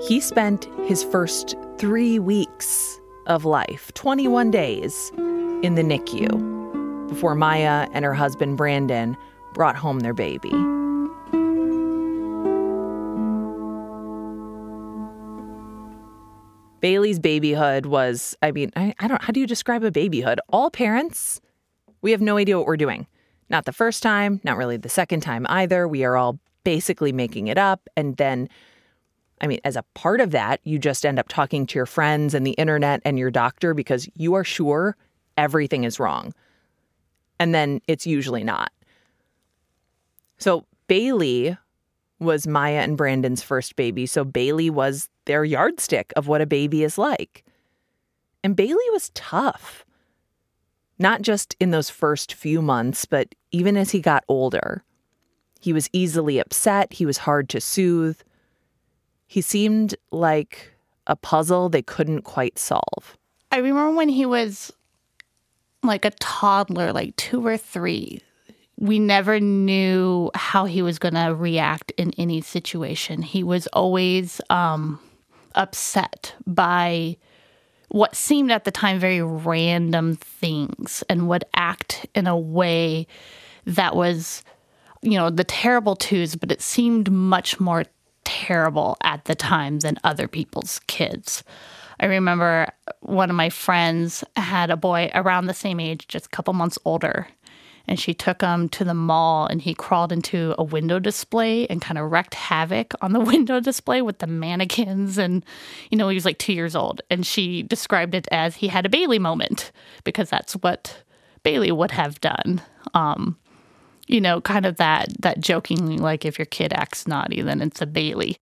he 0.06 0.20
spent 0.20 0.66
his 0.86 1.04
first 1.04 1.54
three 1.78 2.18
weeks 2.18 2.98
of 3.26 3.44
life, 3.44 3.92
21 3.94 4.50
days, 4.50 5.12
in 5.62 5.74
the 5.74 5.82
NICU 5.82 6.55
before 7.08 7.34
Maya 7.34 7.88
and 7.92 8.04
her 8.04 8.14
husband 8.14 8.56
Brandon 8.56 9.16
brought 9.54 9.76
home 9.76 10.00
their 10.00 10.14
baby. 10.14 10.52
Bailey's 16.80 17.18
babyhood 17.18 17.86
was, 17.86 18.36
I 18.42 18.52
mean, 18.52 18.70
I, 18.76 18.94
I 18.98 19.08
don't, 19.08 19.22
how 19.22 19.32
do 19.32 19.40
you 19.40 19.46
describe 19.46 19.82
a 19.82 19.90
babyhood? 19.90 20.40
All 20.50 20.70
parents, 20.70 21.40
we 22.02 22.10
have 22.10 22.20
no 22.20 22.36
idea 22.36 22.58
what 22.58 22.66
we're 22.66 22.76
doing. 22.76 23.06
Not 23.48 23.64
the 23.64 23.72
first 23.72 24.02
time, 24.02 24.40
not 24.44 24.56
really 24.56 24.76
the 24.76 24.88
second 24.88 25.20
time 25.20 25.46
either. 25.48 25.88
We 25.88 26.04
are 26.04 26.16
all 26.16 26.38
basically 26.64 27.12
making 27.12 27.46
it 27.46 27.58
up. 27.58 27.88
And 27.96 28.16
then, 28.16 28.48
I 29.40 29.46
mean, 29.46 29.60
as 29.64 29.76
a 29.76 29.84
part 29.94 30.20
of 30.20 30.32
that, 30.32 30.60
you 30.64 30.78
just 30.78 31.06
end 31.06 31.18
up 31.18 31.28
talking 31.28 31.66
to 31.66 31.78
your 31.78 31.86
friends 31.86 32.34
and 32.34 32.46
the 32.46 32.52
internet 32.52 33.00
and 33.04 33.18
your 33.18 33.30
doctor 33.30 33.72
because 33.72 34.08
you 34.14 34.34
are 34.34 34.44
sure 34.44 34.96
everything 35.36 35.84
is 35.84 35.98
wrong. 35.98 36.34
And 37.38 37.54
then 37.54 37.80
it's 37.86 38.06
usually 38.06 38.44
not. 38.44 38.72
So 40.38 40.64
Bailey 40.88 41.56
was 42.18 42.46
Maya 42.46 42.80
and 42.80 42.96
Brandon's 42.96 43.42
first 43.42 43.76
baby. 43.76 44.06
So 44.06 44.24
Bailey 44.24 44.70
was 44.70 45.08
their 45.26 45.44
yardstick 45.44 46.12
of 46.16 46.28
what 46.28 46.40
a 46.40 46.46
baby 46.46 46.82
is 46.82 46.96
like. 46.96 47.44
And 48.42 48.56
Bailey 48.56 48.90
was 48.92 49.10
tough 49.10 49.86
not 50.98 51.22
just 51.22 51.56
in 51.60 51.70
those 51.70 51.90
first 51.90 52.34
few 52.34 52.62
months, 52.62 53.04
but 53.04 53.34
even 53.50 53.76
as 53.76 53.90
he 53.90 54.00
got 54.00 54.24
older. 54.28 54.82
He 55.60 55.72
was 55.72 55.88
easily 55.92 56.38
upset, 56.38 56.92
he 56.92 57.06
was 57.06 57.18
hard 57.18 57.48
to 57.50 57.60
soothe. 57.60 58.20
He 59.26 59.40
seemed 59.40 59.94
like 60.12 60.72
a 61.06 61.16
puzzle 61.16 61.68
they 61.68 61.82
couldn't 61.82 62.22
quite 62.22 62.58
solve. 62.58 63.16
I 63.50 63.58
remember 63.58 63.96
when 63.96 64.08
he 64.08 64.26
was 64.26 64.72
like 65.86 66.04
a 66.04 66.10
toddler, 66.12 66.92
like 66.92 67.16
two 67.16 67.44
or 67.46 67.56
three. 67.56 68.20
We 68.78 68.98
never 68.98 69.40
knew 69.40 70.30
how 70.34 70.66
he 70.66 70.82
was 70.82 70.98
going 70.98 71.14
to 71.14 71.34
react 71.34 71.92
in 71.96 72.12
any 72.18 72.42
situation. 72.42 73.22
He 73.22 73.42
was 73.42 73.66
always 73.68 74.40
um, 74.50 75.00
upset 75.54 76.34
by 76.46 77.16
what 77.88 78.14
seemed 78.14 78.50
at 78.50 78.64
the 78.64 78.70
time 78.70 78.98
very 78.98 79.22
random 79.22 80.16
things 80.16 81.02
and 81.08 81.28
would 81.28 81.44
act 81.54 82.06
in 82.14 82.26
a 82.26 82.36
way 82.36 83.06
that 83.64 83.96
was, 83.96 84.44
you 85.02 85.12
know, 85.12 85.30
the 85.30 85.44
terrible 85.44 85.96
twos, 85.96 86.36
but 86.36 86.52
it 86.52 86.60
seemed 86.60 87.10
much 87.10 87.58
more 87.58 87.84
terrible 88.24 88.96
at 89.02 89.24
the 89.24 89.34
time 89.34 89.78
than 89.78 89.98
other 90.04 90.28
people's 90.28 90.80
kids. 90.86 91.42
I 92.00 92.06
remember 92.06 92.68
one 93.00 93.30
of 93.30 93.36
my 93.36 93.50
friends 93.50 94.22
had 94.36 94.70
a 94.70 94.76
boy 94.76 95.10
around 95.14 95.46
the 95.46 95.54
same 95.54 95.80
age, 95.80 96.08
just 96.08 96.26
a 96.26 96.30
couple 96.30 96.54
months 96.54 96.78
older. 96.84 97.28
And 97.88 98.00
she 98.00 98.14
took 98.14 98.42
him 98.42 98.68
to 98.70 98.84
the 98.84 98.94
mall 98.94 99.46
and 99.46 99.62
he 99.62 99.72
crawled 99.72 100.10
into 100.10 100.54
a 100.58 100.64
window 100.64 100.98
display 100.98 101.68
and 101.68 101.80
kind 101.80 101.98
of 101.98 102.10
wreaked 102.10 102.34
havoc 102.34 102.94
on 103.00 103.12
the 103.12 103.20
window 103.32 103.60
display 103.60 104.02
with 104.02 104.18
the 104.18 104.26
mannequins. 104.26 105.18
And, 105.18 105.44
you 105.90 105.96
know, 105.96 106.08
he 106.08 106.16
was 106.16 106.24
like 106.24 106.38
two 106.38 106.52
years 106.52 106.74
old. 106.74 107.00
And 107.10 107.24
she 107.24 107.62
described 107.62 108.14
it 108.14 108.26
as 108.32 108.56
he 108.56 108.68
had 108.68 108.86
a 108.86 108.90
Bailey 108.90 109.18
moment 109.18 109.70
because 110.04 110.28
that's 110.28 110.54
what 110.54 111.02
Bailey 111.44 111.70
would 111.70 111.92
have 111.92 112.20
done. 112.20 112.60
Um, 112.92 113.38
you 114.08 114.20
know, 114.20 114.40
kind 114.40 114.66
of 114.66 114.76
that 114.76 115.08
that 115.20 115.40
joking 115.40 115.98
like 115.98 116.24
if 116.24 116.38
your 116.38 116.46
kid 116.46 116.72
acts 116.72 117.06
naughty, 117.06 117.42
then 117.42 117.60
it's 117.60 117.80
a 117.80 117.86
Bailey. 117.86 118.36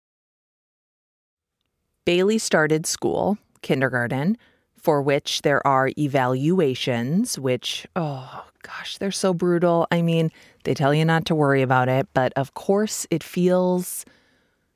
Bailey 2.05 2.39
started 2.39 2.87
school, 2.87 3.39
kindergarten, 3.65 4.39
for 4.77 5.03
which 5.03 5.43
there 5.43 5.67
are 5.67 5.91
evaluations, 5.99 7.37
which, 7.39 7.87
oh 7.97 8.45
gosh, 8.63 8.99
they're 8.99 9.11
so 9.11 9.35
brutal. 9.35 9.89
I 9.91 10.03
mean, 10.03 10.31
they 10.63 10.75
tell 10.75 10.95
you 10.95 11.05
not 11.05 11.25
to 11.27 11.35
worry 11.35 11.63
about 11.63 11.89
it, 11.89 12.07
but 12.15 12.33
of 12.37 12.55
course, 12.55 13.07
it 13.11 13.25
feels 13.25 14.05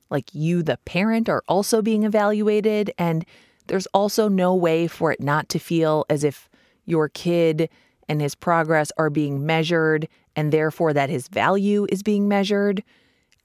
like 0.09 0.33
you, 0.33 0.63
the 0.63 0.77
parent, 0.85 1.29
are 1.29 1.43
also 1.47 1.81
being 1.81 2.03
evaluated. 2.03 2.91
And 2.97 3.23
there's 3.67 3.85
also 3.87 4.27
no 4.27 4.55
way 4.55 4.87
for 4.87 5.11
it 5.11 5.21
not 5.21 5.47
to 5.49 5.59
feel 5.59 6.05
as 6.09 6.23
if 6.23 6.49
your 6.85 7.07
kid 7.07 7.69
and 8.09 8.19
his 8.19 8.33
progress 8.33 8.91
are 8.97 9.11
being 9.11 9.45
measured, 9.45 10.07
and 10.35 10.51
therefore 10.51 10.93
that 10.93 11.11
his 11.11 11.27
value 11.27 11.85
is 11.89 12.01
being 12.01 12.27
measured. 12.27 12.83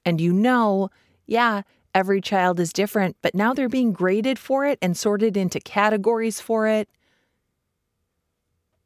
And 0.03 0.19
you 0.19 0.33
know, 0.33 0.89
yeah, 1.27 1.61
every 1.95 2.19
child 2.21 2.59
is 2.59 2.73
different, 2.73 3.15
but 3.21 3.33
now 3.33 3.53
they're 3.53 3.69
being 3.69 3.93
graded 3.93 4.37
for 4.37 4.65
it 4.65 4.77
and 4.81 4.95
sorted 4.95 5.37
into 5.37 5.59
categories 5.59 6.41
for 6.41 6.67
it. 6.67 6.89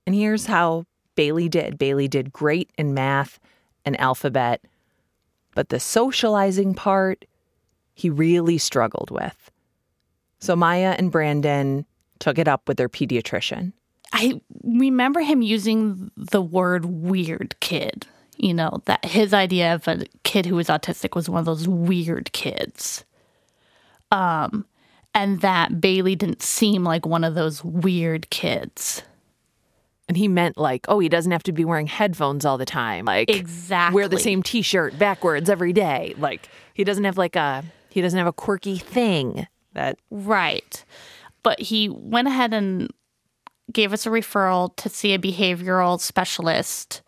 And 0.06 0.16
here's 0.16 0.46
how 0.46 0.86
Bailey 1.16 1.50
did 1.50 1.78
Bailey 1.78 2.08
did 2.08 2.32
great 2.32 2.72
in 2.78 2.94
math 2.94 3.39
and 3.84 4.00
alphabet, 4.00 4.62
but 5.56 5.70
the 5.70 5.80
socializing 5.80 6.75
part, 6.75 7.25
he 7.94 8.10
really 8.10 8.58
struggled 8.58 9.12
with. 9.12 9.51
So 10.39 10.56
Maya 10.56 10.96
and 10.98 11.12
Brandon 11.12 11.86
took 12.20 12.38
it 12.38 12.48
up 12.48 12.68
with 12.68 12.78
their 12.78 12.88
pediatrician. 12.88 13.74
I 14.13 14.39
remember 14.63 15.20
him 15.20 15.42
using 15.42 16.12
the 16.16 16.42
word 16.42 16.86
weird 16.86 17.60
kid. 17.60 18.08
You 18.41 18.53
know, 18.53 18.81
that 18.86 19.03
his 19.03 19.34
idea 19.34 19.75
of 19.75 19.88
a 19.88 20.05
kid 20.24 20.46
who 20.46 20.55
was 20.55 20.67
autistic 20.67 21.13
was 21.13 21.29
one 21.29 21.39
of 21.39 21.46
those 21.46 21.67
weird 21.67 22.31
kids. 22.31 23.03
Um, 24.12 24.65
and 25.13 25.41
that 25.41 25.81
Bailey 25.81 26.15
didn't 26.15 26.41
seem 26.41 26.84
like 26.84 27.05
one 27.05 27.24
of 27.24 27.36
those 27.36 27.63
weird 27.63 28.29
kids. 28.29 29.03
And 30.08 30.17
he 30.17 30.27
meant 30.27 30.58
like, 30.58 30.86
oh, 30.88 31.00
he 31.00 31.10
doesn't 31.10 31.31
have 31.31 31.43
to 31.43 31.51
be 31.51 31.65
wearing 31.65 31.88
headphones 31.88 32.46
all 32.46 32.58
the 32.58 32.65
time. 32.65 33.05
Like 33.05 33.29
Exactly. 33.29 33.96
wear 33.96 34.08
the 34.08 34.17
same 34.19 34.41
t-shirt 34.41 34.98
backwards 34.98 35.50
every 35.50 35.74
day. 35.74 36.15
Like 36.17 36.50
he 36.74 36.84
doesn't 36.84 37.03
have 37.03 37.17
like 37.17 37.36
a 37.36 37.63
he 37.89 38.01
doesn't 38.01 38.17
have 38.17 38.27
a 38.27 38.34
quirky 38.34 38.77
thing 38.77 39.48
that 39.74 40.00
Right. 40.10 40.84
But 41.43 41.60
he 41.60 41.89
went 41.89 42.27
ahead 42.27 42.53
and 42.53 42.91
gave 43.72 43.93
us 43.93 44.05
a 44.05 44.10
referral 44.10 44.75
to 44.77 44.89
see 44.89 45.13
a 45.13 45.19
behavioral 45.19 46.00
specialist. 46.00 47.01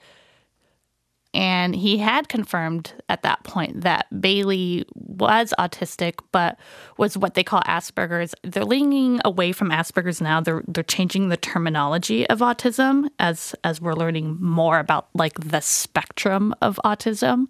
And 1.33 1.73
he 1.73 1.97
had 1.97 2.27
confirmed 2.27 2.93
at 3.07 3.23
that 3.23 3.43
point 3.43 3.81
that 3.81 4.07
Bailey 4.19 4.85
was 4.95 5.53
autistic, 5.57 6.19
but 6.33 6.59
was 6.97 7.17
what 7.17 7.35
they 7.35 7.43
call 7.43 7.61
Asperger's. 7.61 8.35
They're 8.43 8.65
leaning 8.65 9.21
away 9.23 9.53
from 9.53 9.69
Asperger's 9.69 10.19
now. 10.19 10.41
They're 10.41 10.63
they're 10.67 10.83
changing 10.83 11.29
the 11.29 11.37
terminology 11.37 12.27
of 12.27 12.39
autism 12.39 13.07
as 13.17 13.55
as 13.63 13.79
we're 13.79 13.93
learning 13.93 14.37
more 14.41 14.79
about 14.79 15.07
like 15.13 15.39
the 15.39 15.61
spectrum 15.61 16.53
of 16.61 16.79
autism. 16.83 17.47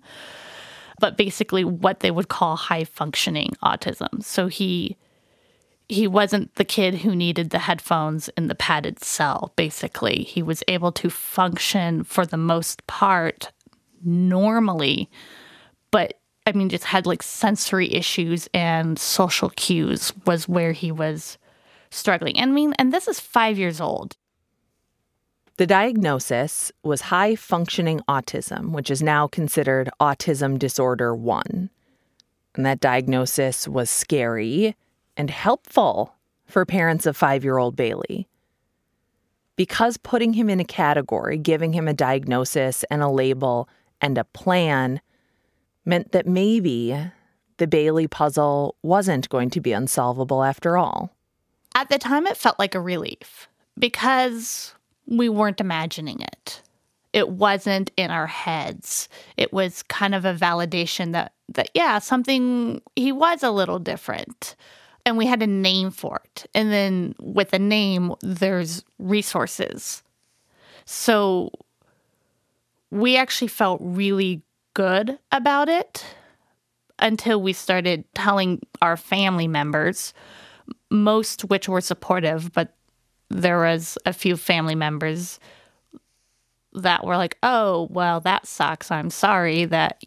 But 1.00 1.17
basically 1.17 1.63
what 1.63 2.01
they 2.01 2.11
would 2.11 2.27
call 2.27 2.55
high 2.55 2.83
functioning 2.83 3.53
autism. 3.63 4.23
So 4.23 4.45
he 4.45 4.95
he 5.89 6.07
wasn't 6.07 6.53
the 6.55 6.63
kid 6.63 6.95
who 6.95 7.15
needed 7.15 7.50
the 7.50 7.59
headphones 7.59 8.29
in 8.38 8.47
the 8.47 8.55
padded 8.55 9.03
cell, 9.03 9.51
basically. 9.55 10.23
He 10.23 10.43
was 10.43 10.63
able 10.67 10.91
to 10.93 11.09
function 11.09 12.03
for 12.03 12.27
the 12.27 12.38
most 12.38 12.85
part 12.85 13.51
normally, 14.03 15.10
but 15.91 16.20
I 16.48 16.53
mean, 16.53 16.70
just 16.70 16.86
had 16.86 17.05
like 17.05 17.22
sensory 17.22 17.91
issues 17.93 18.50
and 18.53 18.98
social 18.98 19.51
cues 19.51 20.12
was 20.25 20.48
where 20.48 20.72
he 20.72 20.91
was 20.91 21.38
struggling. 21.91 22.38
And 22.38 22.51
I 22.51 22.53
mean, 22.53 22.74
and 22.79 22.93
this 22.93 23.08
is 23.08 23.20
five 23.20 23.58
years 23.58 23.79
old. 23.79 24.17
The 25.58 25.67
diagnosis 25.67 26.72
was 26.84 27.01
high 27.01 27.36
functioning 27.36 28.01
autism, 28.08 28.72
which 28.72 28.89
is 28.89 29.03
now 29.03 29.27
considered 29.27 29.89
autism 30.00 30.58
disorder 30.58 31.13
1. 31.13 31.70
And 32.55 32.65
that 32.65 32.79
diagnosis 32.79 33.67
was 33.67 33.89
scary 33.89 34.75
and 35.15 35.29
helpful 35.29 36.15
for 36.48 36.65
parents 36.65 37.05
of 37.05 37.15
five 37.15 37.43
year 37.43 37.58
old 37.58 37.75
Bailey. 37.75 38.27
Because 39.55 39.98
putting 39.98 40.34
him 40.34 40.50
in 40.50 40.60
a 40.60 40.65
category, 40.65 41.38
giving 41.38 41.74
him 41.74 41.88
a 41.88 41.93
diagnosis 41.93 42.84
and 42.89 43.03
a 43.03 43.10
label 43.10 43.70
and 44.01 44.17
a 44.17 44.24
plan 44.24 45.01
meant 45.86 46.12
that 46.12 46.27
maybe 46.27 46.98
the 47.58 47.67
Bailey 47.67 48.08
puzzle 48.08 48.75
wasn't 48.81 49.29
going 49.29 49.50
to 49.51 49.62
be 49.62 49.72
unsolvable 49.72 50.43
after 50.43 50.77
all. 50.77 51.12
At 51.75 51.89
the 51.89 51.98
time, 51.98 52.27
it 52.27 52.38
felt 52.38 52.60
like 52.60 52.75
a 52.75 52.81
relief 52.81 53.48
because 53.77 54.74
we 55.05 55.29
weren't 55.29 55.62
imagining 55.62 56.22
it. 56.22 56.62
It 57.13 57.29
wasn't 57.29 57.91
in 57.98 58.10
our 58.10 58.27
heads. 58.27 59.10
It 59.38 59.51
was 59.51 59.84
kind 59.84 60.15
of 60.15 60.25
a 60.25 60.34
validation 60.34 61.12
that, 61.12 61.34
that 61.50 61.70
yeah, 61.74 62.00
something, 62.00 62.81
he 62.96 63.12
was 63.12 63.43
a 63.43 63.51
little 63.51 63.79
different. 63.79 64.55
And 65.05 65.17
we 65.17 65.25
had 65.25 65.41
a 65.41 65.48
name 65.48 65.91
for 65.91 66.22
it. 66.24 66.46
And 66.53 66.72
then 66.72 67.15
with 67.20 67.53
a 67.53 67.60
name, 67.60 68.13
there's 68.22 68.84
resources. 69.00 70.03
So 70.86 71.51
we 72.91 73.15
actually 73.17 73.48
felt 73.48 73.79
really 73.81 74.43
good 74.74 75.17
about 75.31 75.69
it 75.69 76.05
until 77.00 77.41
we 77.41 77.53
started 77.53 78.03
telling 78.13 78.62
our 78.81 78.95
family 78.95 79.48
members, 79.48 80.13
most 80.89 81.41
which 81.45 81.67
were 81.67 81.81
supportive, 81.81 82.51
but 82.53 82.75
there 83.29 83.60
was 83.60 83.98
a 84.05 84.13
few 84.13 84.38
family 84.38 84.75
members 84.75 85.39
that 86.74 87.05
were 87.05 87.17
like, 87.17 87.38
"Oh, 87.43 87.88
well, 87.91 88.19
that 88.21 88.45
sucks. 88.45 88.91
I'm 88.91 89.10
sorry 89.10 89.65
that 89.65 90.03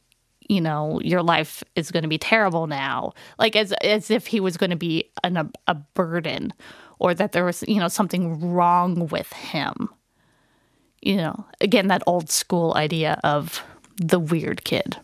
you 0.49 0.61
know 0.61 1.01
your 1.03 1.23
life 1.23 1.65
is 1.75 1.91
going 1.91 2.03
to 2.03 2.09
be 2.09 2.19
terrible 2.19 2.67
now." 2.67 3.13
Like 3.39 3.57
as 3.57 3.73
as 3.83 4.11
if 4.11 4.27
he 4.27 4.41
was 4.41 4.57
going 4.57 4.71
to 4.71 4.77
be 4.77 5.11
an, 5.23 5.51
a, 5.67 5.75
burden, 5.75 6.53
or 6.99 7.15
that 7.15 7.33
there 7.33 7.45
was 7.45 7.65
you 7.67 7.81
know 7.81 7.89
something 7.89 8.53
wrong 8.53 9.09
with 9.09 9.33
him. 9.33 9.89
You 11.05 11.17
know, 11.17 11.45
again, 11.61 11.89
that 11.89 12.03
old 12.07 12.31
school 12.31 12.73
idea 12.75 13.21
of 13.23 13.63
the 13.97 14.19
weird 14.19 14.65
kid. 14.65 14.97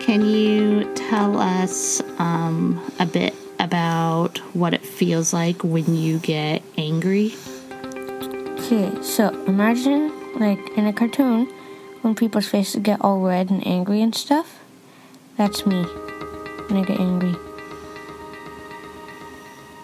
Can 0.00 0.24
you 0.24 0.90
tell 0.94 1.38
us 1.38 2.00
um, 2.18 2.82
a 2.98 3.04
bit 3.04 3.34
about 3.60 4.38
what 4.54 4.72
it 4.72 4.84
feels 4.84 5.34
like 5.34 5.62
when 5.62 5.94
you 5.94 6.20
get 6.20 6.62
angry? 6.78 7.34
Okay, 8.58 8.90
so 9.02 9.28
imagine 9.44 10.10
like 10.40 10.58
in 10.78 10.86
a 10.86 10.92
cartoon 10.94 11.44
when 12.00 12.14
people's 12.14 12.48
faces 12.48 12.80
get 12.82 12.98
all 13.02 13.20
red 13.20 13.50
and 13.50 13.66
angry 13.66 14.00
and 14.00 14.14
stuff. 14.14 14.58
That's 15.36 15.66
me 15.66 15.84
when 16.72 16.82
I 16.82 16.86
get 16.86 17.00
angry. 17.00 17.34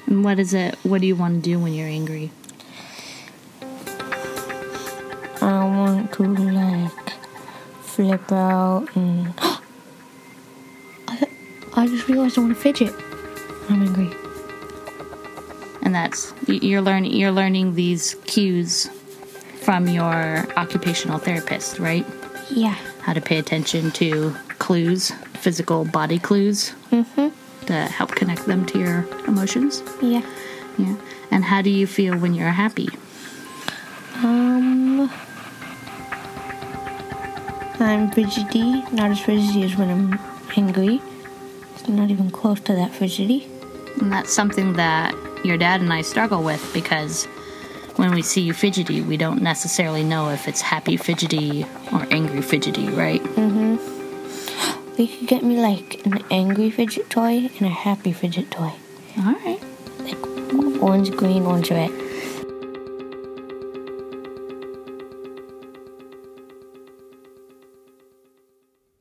And 0.07 0.25
what 0.25 0.38
is 0.38 0.54
it? 0.54 0.76
What 0.85 1.02
do 1.02 1.07
you 1.07 1.16
want 1.16 1.45
to 1.45 1.50
do 1.50 1.59
when 1.59 1.75
you're 1.75 1.87
angry? 1.87 2.30
I 5.42 5.64
want 5.64 6.12
to 6.14 6.23
like 6.23 7.12
flip 7.83 8.33
out 8.33 8.88
and 8.97 9.35
I, 11.09 11.28
I 11.75 11.87
just 11.87 12.09
realized 12.09 12.38
I 12.38 12.40
want 12.40 12.54
to 12.54 12.61
fidget. 12.61 12.95
I'm 13.69 13.82
angry. 13.82 14.10
And 15.82 15.95
that's 15.95 16.32
you're 16.47 16.80
learning. 16.80 17.12
You're 17.12 17.32
learning 17.32 17.75
these 17.75 18.15
cues 18.25 18.89
from 19.60 19.89
your 19.89 20.47
occupational 20.56 21.19
therapist, 21.19 21.78
right? 21.78 22.06
Yeah. 22.50 22.76
How 23.02 23.12
to 23.12 23.21
pay 23.21 23.39
attention 23.39 23.91
to 23.93 24.34
clues, 24.58 25.12
physical 25.38 25.84
body 25.84 26.18
clues, 26.18 26.72
Mhm. 26.92 27.32
to 27.66 27.72
help 27.72 28.10
connect 28.14 28.46
them 28.46 28.64
to 28.66 28.78
your 28.78 29.06
emotions. 29.26 29.82
Yeah. 30.02 30.22
Yeah. 30.78 30.94
And 31.30 31.44
how 31.44 31.62
do 31.62 31.70
you 31.70 31.86
feel 31.86 32.16
when 32.16 32.34
you're 32.34 32.50
happy? 32.64 32.88
Um. 34.22 35.10
I'm 37.80 38.10
fidgety. 38.10 38.82
Not 38.92 39.10
as 39.12 39.20
fidgety 39.20 39.62
as 39.62 39.76
when 39.76 39.88
I'm 39.90 40.18
angry. 40.56 41.00
It's 41.74 41.88
not 41.88 42.10
even 42.10 42.30
close 42.30 42.58
to 42.60 42.72
that 42.74 42.90
fidgety. 42.92 43.46
And 44.00 44.10
that's 44.12 44.32
something 44.32 44.72
that 44.74 45.14
your 45.44 45.56
dad 45.56 45.80
and 45.80 45.92
I 45.92 46.02
struggle 46.02 46.42
with 46.42 46.62
because 46.74 47.26
when 47.96 48.12
we 48.12 48.22
see 48.22 48.40
you 48.40 48.52
fidgety, 48.52 49.00
we 49.00 49.16
don't 49.16 49.42
necessarily 49.42 50.02
know 50.02 50.30
if 50.30 50.48
it's 50.48 50.60
happy 50.60 50.96
fidgety 50.96 51.66
or 51.92 52.06
angry 52.10 52.42
fidgety, 52.42 52.88
right? 52.88 53.22
They 54.99 55.06
could 55.06 55.28
get 55.28 55.45
me 55.45 55.61
like 55.61 56.04
an 56.04 56.25
angry 56.28 56.71
fidget 56.71 57.08
toy 57.08 57.49
and 57.56 57.63
a 57.63 57.69
happy 57.69 58.13
fidget 58.13 58.50
toy. 58.50 58.73
All 59.19 59.32
right. 59.32 59.61
Like 60.00 60.82
orange, 60.82 61.13
green, 61.13 61.45
orange, 61.45 61.71
red. 61.71 61.93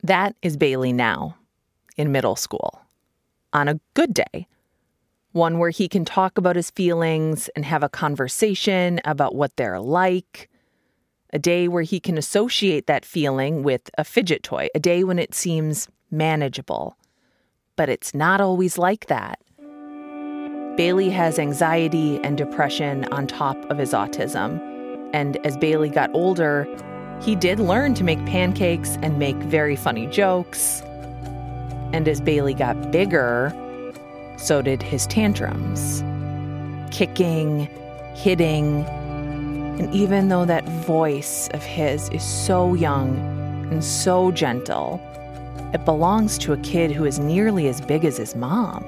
That 0.04 0.36
is 0.40 0.56
Bailey 0.56 0.92
now, 0.92 1.36
in 1.96 2.12
middle 2.12 2.36
school, 2.36 2.80
on 3.52 3.66
a 3.66 3.80
good 3.94 4.14
day. 4.14 4.46
One 5.32 5.58
where 5.58 5.70
he 5.70 5.88
can 5.88 6.04
talk 6.04 6.38
about 6.38 6.54
his 6.54 6.70
feelings 6.70 7.48
and 7.56 7.64
have 7.64 7.82
a 7.82 7.88
conversation 7.88 9.00
about 9.04 9.34
what 9.34 9.56
they're 9.56 9.80
like. 9.80 10.48
A 11.32 11.38
day 11.38 11.68
where 11.68 11.82
he 11.82 12.00
can 12.00 12.16
associate 12.16 12.86
that 12.86 13.04
feeling 13.04 13.62
with 13.62 13.90
a 13.98 14.04
fidget 14.04 14.42
toy, 14.42 14.68
a 14.74 14.78
day 14.78 15.04
when 15.04 15.18
it 15.18 15.34
seems 15.34 15.88
manageable. 16.10 16.96
But 17.76 17.88
it's 17.88 18.14
not 18.14 18.40
always 18.40 18.78
like 18.78 19.06
that. 19.06 19.38
Bailey 20.76 21.10
has 21.10 21.38
anxiety 21.38 22.18
and 22.22 22.38
depression 22.38 23.04
on 23.12 23.26
top 23.26 23.56
of 23.70 23.78
his 23.78 23.92
autism. 23.92 24.60
And 25.12 25.44
as 25.44 25.56
Bailey 25.56 25.88
got 25.88 26.14
older, 26.14 26.66
he 27.20 27.34
did 27.34 27.58
learn 27.58 27.94
to 27.94 28.04
make 28.04 28.24
pancakes 28.26 28.96
and 29.02 29.18
make 29.18 29.36
very 29.36 29.76
funny 29.76 30.06
jokes. 30.06 30.82
And 31.92 32.06
as 32.08 32.20
Bailey 32.20 32.54
got 32.54 32.90
bigger, 32.92 33.52
so 34.36 34.62
did 34.62 34.82
his 34.82 35.06
tantrums 35.06 36.02
kicking, 36.90 37.68
hitting. 38.14 38.84
And 39.78 39.94
even 39.94 40.28
though 40.28 40.44
that 40.44 40.68
voice 40.68 41.48
of 41.54 41.62
his 41.62 42.08
is 42.08 42.24
so 42.24 42.74
young 42.74 43.16
and 43.70 43.84
so 43.84 44.32
gentle, 44.32 45.00
it 45.72 45.84
belongs 45.84 46.36
to 46.38 46.52
a 46.52 46.56
kid 46.58 46.90
who 46.90 47.04
is 47.04 47.18
nearly 47.18 47.68
as 47.68 47.80
big 47.80 48.04
as 48.04 48.16
his 48.16 48.34
mom, 48.34 48.82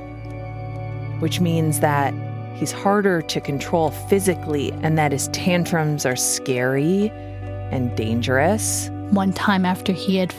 which 1.20 1.40
means 1.40 1.78
that 1.80 2.12
he's 2.54 2.72
harder 2.72 3.22
to 3.22 3.40
control 3.40 3.90
physically 3.90 4.72
and 4.82 4.98
that 4.98 5.12
his 5.12 5.28
tantrums 5.28 6.04
are 6.04 6.16
scary 6.16 7.10
and 7.70 7.94
dangerous. 7.96 8.90
One 9.10 9.32
time 9.32 9.64
after 9.64 9.92
he 9.92 10.16
had 10.16 10.34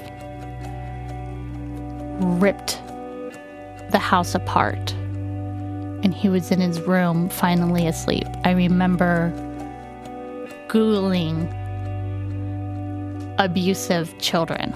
ripped 2.41 2.81
the 3.91 3.99
house 3.99 4.35
apart 4.35 4.91
and 6.03 6.13
he 6.13 6.27
was 6.27 6.51
in 6.51 6.59
his 6.59 6.81
room 6.81 7.29
finally 7.29 7.87
asleep, 7.87 8.27
I 8.43 8.51
remember 8.51 9.31
Googling 10.71 11.51
abusive 13.37 14.17
children. 14.19 14.73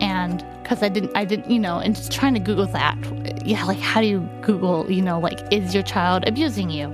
And 0.00 0.44
because 0.62 0.82
I 0.82 0.88
didn't, 0.88 1.16
I 1.16 1.24
didn't, 1.24 1.48
you 1.48 1.60
know, 1.60 1.78
and 1.78 1.94
just 1.94 2.10
trying 2.10 2.34
to 2.34 2.40
Google 2.40 2.66
that. 2.66 2.98
Yeah, 3.46 3.62
like 3.66 3.78
how 3.78 4.00
do 4.00 4.08
you 4.08 4.28
Google, 4.40 4.90
you 4.90 5.00
know, 5.00 5.20
like, 5.20 5.38
is 5.52 5.72
your 5.72 5.84
child 5.84 6.24
abusing 6.26 6.70
you? 6.70 6.88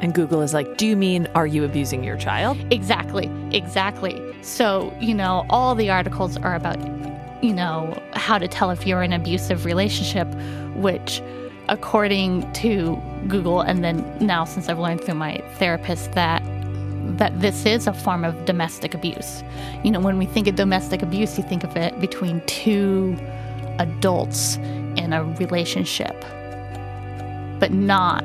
And 0.00 0.12
Google 0.12 0.42
is 0.42 0.52
like, 0.52 0.76
Do 0.76 0.88
you 0.88 0.96
mean, 0.96 1.28
are 1.36 1.46
you 1.46 1.62
abusing 1.64 2.02
your 2.02 2.16
child? 2.16 2.58
Exactly, 2.72 3.30
exactly. 3.52 4.20
So, 4.42 4.92
you 5.00 5.14
know, 5.14 5.46
all 5.48 5.76
the 5.76 5.88
articles 5.88 6.36
are 6.36 6.56
about, 6.56 6.80
you 7.44 7.54
know, 7.54 7.96
how 8.14 8.38
to 8.38 8.48
tell 8.48 8.72
if 8.72 8.84
you're 8.84 9.04
in 9.04 9.12
an 9.12 9.20
abusive 9.20 9.64
relationship, 9.66 10.26
which, 10.74 11.22
according 11.68 12.52
to 12.54 13.00
Google, 13.28 13.60
and 13.60 13.84
then 13.84 14.04
now 14.18 14.44
since 14.44 14.68
I've 14.68 14.80
learned 14.80 15.04
through 15.04 15.14
my 15.14 15.38
therapist 15.58 16.10
that 16.12 16.42
that 17.18 17.40
this 17.40 17.66
is 17.66 17.86
a 17.86 17.92
form 17.92 18.24
of 18.24 18.44
domestic 18.44 18.94
abuse. 18.94 19.42
You 19.84 19.90
know, 19.90 20.00
when 20.00 20.18
we 20.18 20.26
think 20.26 20.46
of 20.46 20.54
domestic 20.54 21.02
abuse, 21.02 21.36
you 21.38 21.44
think 21.44 21.64
of 21.64 21.76
it 21.76 21.98
between 22.00 22.44
two 22.46 23.16
adults 23.78 24.56
in 24.96 25.12
a 25.12 25.24
relationship, 25.24 26.14
but 27.58 27.72
not 27.72 28.24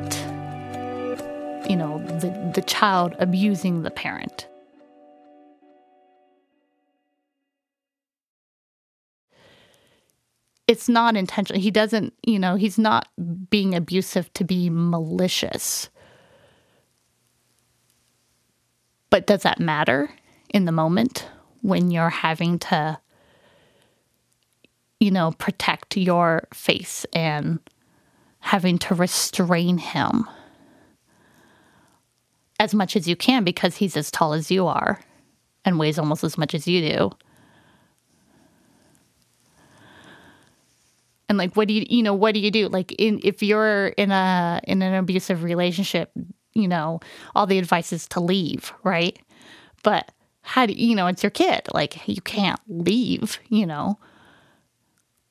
you 1.69 1.77
know, 1.77 1.99
the, 2.19 2.51
the 2.53 2.61
child 2.63 3.15
abusing 3.19 3.83
the 3.83 3.91
parent. 3.91 4.47
it's 10.67 10.87
not 10.87 11.17
intentional. 11.17 11.61
He 11.61 11.69
doesn't, 11.69 12.13
you 12.25 12.39
know, 12.39 12.55
he's 12.55 12.77
not 12.77 13.09
being 13.49 13.75
abusive 13.75 14.31
to 14.35 14.45
be 14.45 14.69
malicious. 14.69 15.89
But 19.11 19.27
does 19.27 19.43
that 19.43 19.59
matter 19.59 20.09
in 20.49 20.65
the 20.65 20.71
moment 20.71 21.27
when 21.61 21.91
you're 21.91 22.09
having 22.09 22.57
to, 22.57 22.99
you 24.99 25.11
know, 25.11 25.33
protect 25.33 25.95
your 25.95 26.47
face 26.53 27.05
and 27.13 27.59
having 28.39 28.79
to 28.79 28.95
restrain 28.95 29.77
him 29.77 30.27
as 32.59 32.73
much 32.73 32.95
as 32.95 33.07
you 33.07 33.15
can 33.15 33.43
because 33.43 33.77
he's 33.77 33.95
as 33.95 34.09
tall 34.09 34.33
as 34.33 34.49
you 34.49 34.65
are 34.65 35.01
and 35.65 35.77
weighs 35.77 35.99
almost 35.99 36.23
as 36.23 36.37
much 36.37 36.55
as 36.55 36.67
you 36.67 36.81
do? 36.81 37.11
and 41.31 41.37
like 41.37 41.55
what 41.55 41.69
do 41.69 41.73
you 41.73 41.85
you 41.89 42.03
know 42.03 42.13
what 42.13 42.33
do 42.33 42.41
you 42.41 42.51
do 42.51 42.67
like 42.67 42.91
in 42.99 43.21
if 43.23 43.41
you're 43.41 43.87
in 43.87 44.11
a 44.11 44.59
in 44.65 44.81
an 44.81 44.93
abusive 44.93 45.43
relationship 45.43 46.11
you 46.53 46.67
know 46.67 46.99
all 47.35 47.45
the 47.45 47.57
advice 47.57 47.93
is 47.93 48.07
to 48.09 48.19
leave 48.19 48.73
right? 48.83 49.19
But 49.83 50.11
how 50.41 50.65
do 50.65 50.73
you 50.73 50.95
know 50.95 51.07
it's 51.07 51.23
your 51.23 51.29
kid 51.29 51.67
like 51.73 52.07
you 52.07 52.21
can't 52.21 52.59
leave 52.67 53.39
you 53.49 53.65
know? 53.65 53.99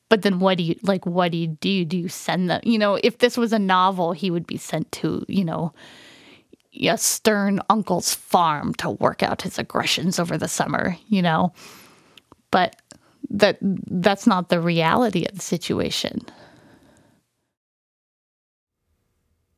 But 0.08 0.22
then 0.22 0.40
what 0.40 0.58
do 0.58 0.64
you 0.64 0.76
like 0.82 1.06
what 1.06 1.32
do 1.32 1.38
you 1.38 1.46
do? 1.48 1.84
Do 1.84 1.96
you 1.96 2.08
send 2.08 2.50
them 2.50 2.60
you 2.64 2.78
know 2.78 2.98
if 3.02 3.18
this 3.18 3.36
was 3.36 3.52
a 3.52 3.58
novel 3.58 4.12
he 4.12 4.30
would 4.30 4.46
be 4.46 4.56
sent 4.56 4.90
to 4.92 5.24
you 5.28 5.44
know 5.44 5.72
a 6.82 6.96
stern 6.96 7.60
uncle's 7.68 8.14
farm 8.14 8.74
to 8.74 8.90
work 8.90 9.22
out 9.22 9.42
his 9.42 9.58
aggressions 9.58 10.18
over 10.18 10.36
the 10.38 10.48
summer 10.48 10.96
you 11.08 11.22
know? 11.22 11.52
But 12.50 12.76
that 13.30 13.58
that's 13.60 14.26
not 14.26 14.48
the 14.48 14.60
reality 14.60 15.24
of 15.24 15.34
the 15.36 15.40
situation. 15.40 16.20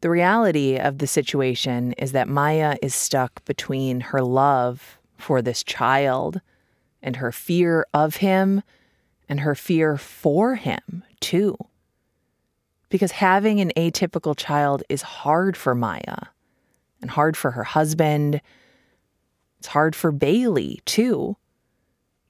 The 0.03 0.11
reality 0.11 0.77
of 0.77 0.99
the 0.99 1.07
situation 1.07 1.93
is 1.93 2.13
that 2.13 2.29
Maya 2.29 2.77
is 2.83 2.95
stuck 2.95 3.45
between 3.45 4.01
her 4.01 4.21
love 4.21 4.99
for 5.17 5.41
this 5.41 5.65
child 5.65 6.41
and 7.03 7.17
her 7.17 7.33
fear 7.33 7.87
of 7.95 8.17
him 8.17 8.63
and 9.29 9.41
her 9.41 9.55
fear 9.55 9.97
for 9.97 10.57
him, 10.57 11.03
too. 11.21 11.57
Because 12.91 13.13
having 13.13 13.61
an 13.61 13.73
atypical 13.77 14.37
child 14.37 14.83
is 14.91 15.03
hard 15.03 15.57
for 15.57 15.75
Maya 15.75 16.27
and 17.01 17.11
hard 17.11 17.37
for 17.37 17.53
her 17.53 17.65
husband. 17.65 18.43
It's 19.59 19.69
hard 19.69 19.97
for 19.97 20.13
Bailey, 20.13 20.83
too 20.85 21.37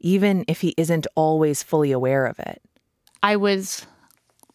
even 0.03 0.45
if 0.49 0.61
he 0.61 0.75
isn't 0.77 1.07
always 1.15 1.63
fully 1.63 1.93
aware 1.93 2.27
of 2.27 2.39
it. 2.41 2.61
I 3.23 3.37
was 3.37 3.87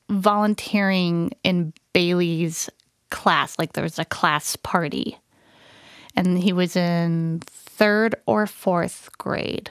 volunteering 0.09 1.31
in 1.43 1.73
Bailey's 1.93 2.69
class, 3.09 3.57
like 3.57 3.73
there 3.73 3.83
was 3.83 3.99
a 3.99 4.05
class 4.05 4.55
party, 4.55 5.17
and 6.15 6.37
he 6.39 6.53
was 6.53 6.75
in 6.75 7.41
third 7.45 8.15
or 8.25 8.47
fourth 8.47 9.09
grade. 9.17 9.69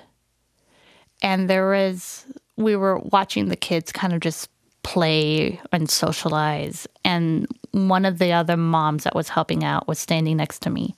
And 1.23 1.49
there 1.49 1.69
was, 1.69 2.27
we 2.57 2.77
were 2.77 2.99
watching 2.99 3.49
the 3.49 3.57
kids 3.57 3.91
kind 3.91 4.13
of 4.13 4.21
just 4.21 4.49
play 4.83 5.61
and 5.73 5.91
socialize. 5.91 6.87
And 7.05 7.49
one 7.73 8.05
of 8.05 8.19
the 8.19 8.33
other 8.33 8.57
moms 8.57 9.05
that 9.05 9.17
was 9.17 9.29
helping 9.29 9.65
out 9.65 9.89
was 9.89 9.99
standing 9.99 10.37
next 10.37 10.61
to 10.63 10.71
me. 10.71 10.95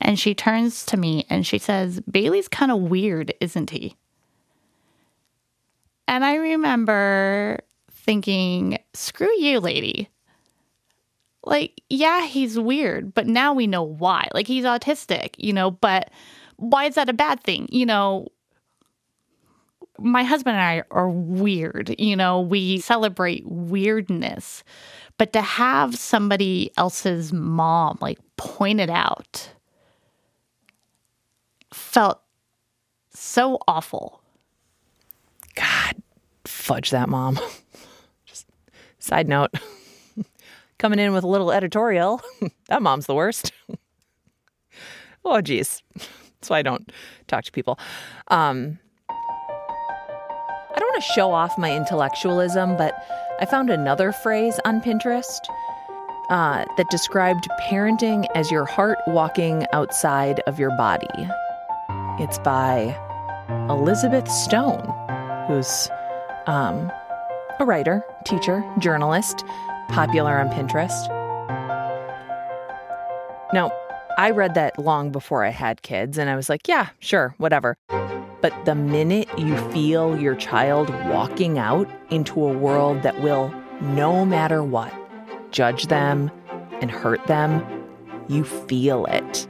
And 0.00 0.18
she 0.18 0.34
turns 0.34 0.84
to 0.86 0.96
me 0.96 1.26
and 1.28 1.46
she 1.46 1.58
says, 1.58 2.00
Bailey's 2.00 2.48
kind 2.48 2.70
of 2.70 2.80
weird, 2.80 3.34
isn't 3.40 3.70
he? 3.70 3.96
And 6.06 6.24
I 6.24 6.36
remember 6.36 7.58
thinking, 7.90 8.78
screw 8.94 9.34
you, 9.38 9.58
lady. 9.58 10.08
Like, 11.46 11.80
yeah, 11.88 12.26
he's 12.26 12.58
weird, 12.58 13.14
but 13.14 13.26
now 13.26 13.54
we 13.54 13.66
know 13.66 13.82
why. 13.82 14.28
Like, 14.34 14.46
he's 14.46 14.64
autistic, 14.64 15.36
you 15.38 15.52
know, 15.52 15.70
but 15.70 16.10
why 16.56 16.84
is 16.84 16.96
that 16.96 17.08
a 17.08 17.14
bad 17.14 17.40
thing? 17.42 17.68
You 17.70 17.86
know, 17.86 18.28
my 19.98 20.24
husband 20.24 20.56
and 20.56 20.64
I 20.64 20.82
are 20.90 21.08
weird. 21.08 21.94
You 21.98 22.16
know, 22.16 22.40
we 22.40 22.80
celebrate 22.80 23.44
weirdness. 23.46 24.64
But 25.18 25.32
to 25.32 25.40
have 25.40 25.96
somebody 25.96 26.70
else's 26.76 27.32
mom 27.32 27.96
like 28.02 28.18
point 28.36 28.80
it 28.80 28.90
out 28.90 29.50
felt 31.72 32.20
so 33.14 33.58
awful 33.66 34.20
God, 35.54 35.94
fudge 36.44 36.90
that 36.90 37.08
mom. 37.08 37.40
Just 38.26 38.46
side 38.98 39.26
note. 39.28 39.54
Coming 40.78 40.98
in 40.98 41.12
with 41.12 41.24
a 41.24 41.28
little 41.28 41.50
editorial. 41.50 42.20
that 42.68 42.82
mom's 42.82 43.06
the 43.06 43.14
worst. 43.14 43.52
oh, 45.24 45.40
geez. 45.40 45.82
That's 45.94 46.50
why 46.50 46.58
I 46.58 46.62
don't 46.62 46.92
talk 47.26 47.44
to 47.44 47.52
people. 47.52 47.78
Um, 48.28 48.78
I 49.08 50.78
don't 50.78 50.88
want 50.88 51.02
to 51.02 51.12
show 51.12 51.32
off 51.32 51.56
my 51.56 51.74
intellectualism, 51.74 52.76
but 52.76 52.94
I 53.40 53.46
found 53.46 53.70
another 53.70 54.12
phrase 54.12 54.60
on 54.64 54.80
Pinterest 54.80 55.40
uh, 56.28 56.64
that 56.76 56.90
described 56.90 57.48
parenting 57.62 58.26
as 58.34 58.50
your 58.50 58.66
heart 58.66 58.98
walking 59.06 59.66
outside 59.72 60.40
of 60.46 60.58
your 60.58 60.70
body. 60.76 61.08
It's 62.18 62.38
by 62.40 62.94
Elizabeth 63.70 64.28
Stone 64.28 64.92
who's 65.46 65.88
um, 66.46 66.90
a 67.60 67.64
writer, 67.64 68.04
teacher, 68.24 68.64
journalist, 68.78 69.44
popular 69.88 70.38
on 70.38 70.48
Pinterest. 70.48 71.08
Now, 73.52 73.72
I 74.18 74.30
read 74.30 74.54
that 74.54 74.78
long 74.78 75.12
before 75.12 75.44
I 75.44 75.50
had 75.50 75.82
kids, 75.82 76.18
and 76.18 76.30
I 76.30 76.36
was 76.36 76.48
like, 76.48 76.66
yeah, 76.68 76.88
sure, 77.00 77.34
whatever. 77.38 77.76
But 78.40 78.52
the 78.64 78.74
minute 78.74 79.28
you 79.38 79.56
feel 79.70 80.18
your 80.18 80.34
child 80.34 80.90
walking 81.06 81.58
out 81.58 81.88
into 82.10 82.42
a 82.42 82.52
world 82.52 83.02
that 83.02 83.20
will, 83.20 83.54
no 83.80 84.24
matter 84.24 84.62
what, 84.62 84.92
judge 85.50 85.86
them 85.86 86.30
and 86.80 86.90
hurt 86.90 87.26
them, 87.26 87.64
you 88.28 88.44
feel 88.44 89.06
it. 89.06 89.46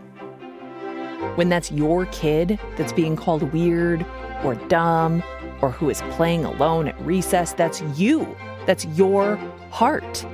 When 1.36 1.48
that's 1.48 1.72
your 1.72 2.06
kid 2.06 2.58
that's 2.76 2.92
being 2.92 3.16
called 3.16 3.52
weird 3.52 4.04
or 4.44 4.54
dumb 4.54 5.22
or 5.60 5.70
who 5.70 5.90
is 5.90 6.02
playing 6.10 6.44
alone 6.44 6.88
at 6.88 7.00
recess. 7.00 7.52
That's 7.52 7.80
you. 7.96 8.36
That's 8.66 8.84
your 8.86 9.36
heart. 9.70 10.26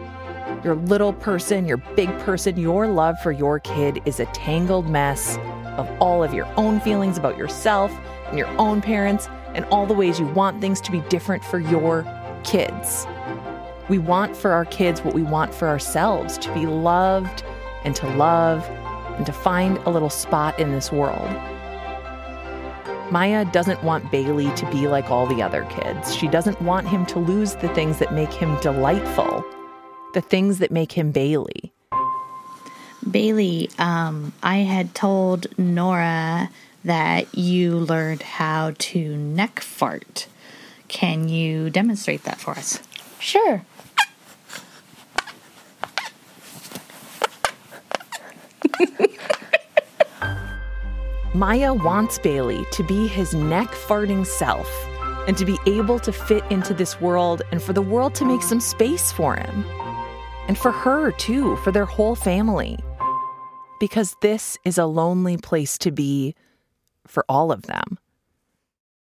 Your 0.64 0.75
little 0.75 1.12
person, 1.12 1.66
your 1.66 1.77
big 1.77 2.09
person, 2.21 2.57
your 2.57 2.87
love 2.87 3.18
for 3.21 3.33
your 3.33 3.61
kid 3.61 4.01
is 4.05 4.21
a 4.21 4.27
tangled 4.27 4.88
mess 4.88 5.38
of 5.77 5.88
all 6.01 6.23
of 6.23 6.35
your 6.35 6.47
own 6.57 6.81
feelings 6.81 7.18
about 7.18 7.37
yourself 7.37 7.92
and 8.29 8.38
your 8.38 8.49
own 8.59 8.81
parents 8.81 9.29
and 9.55 9.64
all 9.66 9.87
the 9.87 9.95
ways 9.95 10.18
you 10.18 10.27
want 10.27 10.61
things 10.61 10.81
to 10.81 10.92
be 10.92 11.01
different 11.09 11.45
for 11.45 11.59
your 11.59 12.07
kids. 12.45 13.07
We 13.88 13.99
want 13.99 14.37
for 14.37 14.53
our 14.53 14.64
kids 14.64 15.03
what 15.03 15.14
we 15.14 15.23
want 15.23 15.55
for 15.55 15.68
ourselves 15.68 16.38
to 16.38 16.55
be 16.55 16.66
loved 16.66 17.42
and 17.85 17.95
to 17.97 18.09
love 18.16 18.64
and 19.16 19.27
to 19.27 19.33
find 19.33 19.79
a 19.79 19.90
little 19.90 20.11
spot 20.11 20.59
in 20.59 20.73
this 20.73 20.90
world. 20.90 21.29
Maya 23.11 23.45
doesn't 23.47 23.83
want 23.83 24.11
Bailey 24.11 24.51
to 24.55 24.71
be 24.71 24.87
like 24.87 25.11
all 25.11 25.27
the 25.27 25.43
other 25.43 25.65
kids. 25.65 26.15
She 26.15 26.29
doesn't 26.29 26.61
want 26.62 26.88
him 26.88 27.05
to 27.07 27.19
lose 27.19 27.55
the 27.57 27.69
things 27.69 27.99
that 27.99 28.15
make 28.15 28.33
him 28.33 28.59
delightful, 28.61 29.45
the 30.15 30.21
things 30.21 30.59
that 30.59 30.71
make 30.71 30.93
him 30.93 31.11
Bailey. 31.11 31.73
Bailey, 33.11 33.71
um, 33.79 34.33
I 34.43 34.59
had 34.59 34.95
told 34.95 35.47
Nora 35.59 36.51
that 36.85 37.35
you 37.37 37.79
learned 37.79 38.23
how 38.23 38.73
to 38.79 39.17
neck 39.17 39.61
fart. 39.61 40.27
Can 40.88 41.29
you 41.29 41.71
demonstrate 41.71 42.25
that 42.25 42.38
for 42.38 42.53
us? 42.53 42.81
Sure. 43.19 43.65
Maya 51.35 51.73
wants 51.73 52.18
Bailey 52.18 52.66
to 52.73 52.83
be 52.83 53.07
his 53.07 53.33
neck 53.33 53.68
farting 53.68 54.27
self 54.27 54.71
and 55.27 55.35
to 55.38 55.47
be 55.47 55.59
able 55.66 55.99
to 56.01 56.12
fit 56.12 56.45
into 56.51 56.75
this 56.75 57.01
world 57.01 57.40
and 57.51 57.62
for 57.62 57.73
the 57.73 57.81
world 57.81 58.14
to 58.16 58.27
make 58.27 58.42
some 58.42 58.61
space 58.61 59.11
for 59.11 59.37
him. 59.37 59.64
And 60.47 60.59
for 60.59 60.71
her, 60.71 61.11
too, 61.12 61.57
for 61.57 61.73
their 61.73 61.87
whole 61.87 62.14
family. 62.16 62.79
Because 63.81 64.14
this 64.21 64.59
is 64.66 64.77
a 64.77 64.85
lonely 64.85 65.38
place 65.38 65.79
to 65.79 65.90
be 65.90 66.35
for 67.07 67.25
all 67.31 67.51
of 67.51 67.62
them. 67.62 67.99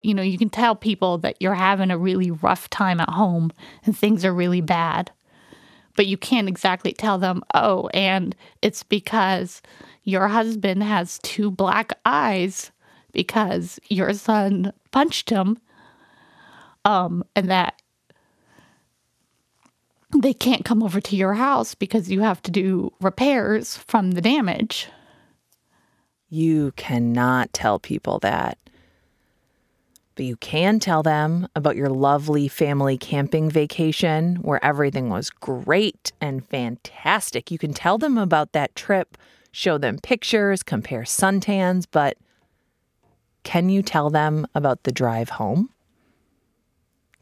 You 0.04 0.13
know, 0.13 0.22
you 0.22 0.38
can 0.38 0.52
tell 0.52 0.76
people 0.76 1.18
that 1.20 1.38
you're 1.39 1.56
having 1.56 1.89
a 1.89 1.98
really 1.98 2.30
rough 2.30 2.70
time 2.70 3.00
at 3.00 3.10
home 3.10 3.52
and 3.86 3.98
things 3.98 4.24
are 4.24 4.34
really 4.34 4.62
bad, 4.62 5.12
but 5.96 6.06
you 6.06 6.15
can't 6.15 6.48
exactly 6.48 6.94
tell 6.94 7.18
them, 7.18 7.42
oh, 7.56 7.89
and 7.92 8.36
it's 8.62 8.84
because 8.84 9.63
your 10.04 10.28
husband 10.28 10.84
has 10.84 11.20
two 11.24 11.52
black 11.52 11.94
eyes 12.06 12.72
because 13.12 13.80
your 13.90 14.14
son 14.14 14.72
punched 14.92 15.30
him 15.30 15.58
um 16.86 17.24
and 17.36 17.50
that 17.50 17.82
they 20.18 20.34
can't 20.34 20.66
come 20.66 20.82
over 20.82 21.00
to 21.00 21.16
your 21.16 21.36
house 21.36 21.76
because 21.76 22.10
you 22.10 22.22
have 22.22 22.42
to 22.44 22.52
do 22.52 22.92
repairs 23.00 23.78
from 23.78 24.12
the 24.12 24.22
damage. 24.22 24.88
You 26.30 26.74
cannot 26.76 27.54
tell 27.54 27.80
people 27.80 28.20
that. 28.20 28.58
But 30.16 30.26
you 30.26 30.36
can 30.36 30.80
tell 30.80 31.02
them 31.02 31.48
about 31.56 31.76
your 31.76 31.90
lovely 31.90 32.48
family 32.48 32.98
camping 32.98 33.50
vacation 33.50 34.38
where 34.38 34.64
everything 34.64 35.10
was 35.10 35.30
great 35.30 36.12
and 36.20 36.46
fantastic. 36.46 37.52
You 37.52 37.58
can 37.58 37.74
tell 37.74 37.98
them 37.98 38.18
about 38.18 38.52
that 38.52 38.76
trip, 38.76 39.18
show 39.52 39.78
them 39.78 39.98
pictures, 39.98 40.64
compare 40.64 41.04
suntans, 41.04 41.86
but 41.90 42.18
can 43.44 43.70
you 43.70 43.82
tell 43.82 44.10
them 44.10 44.48
about 44.54 44.84
the 44.84 44.92
drive 44.92 45.30
home? 45.30 45.70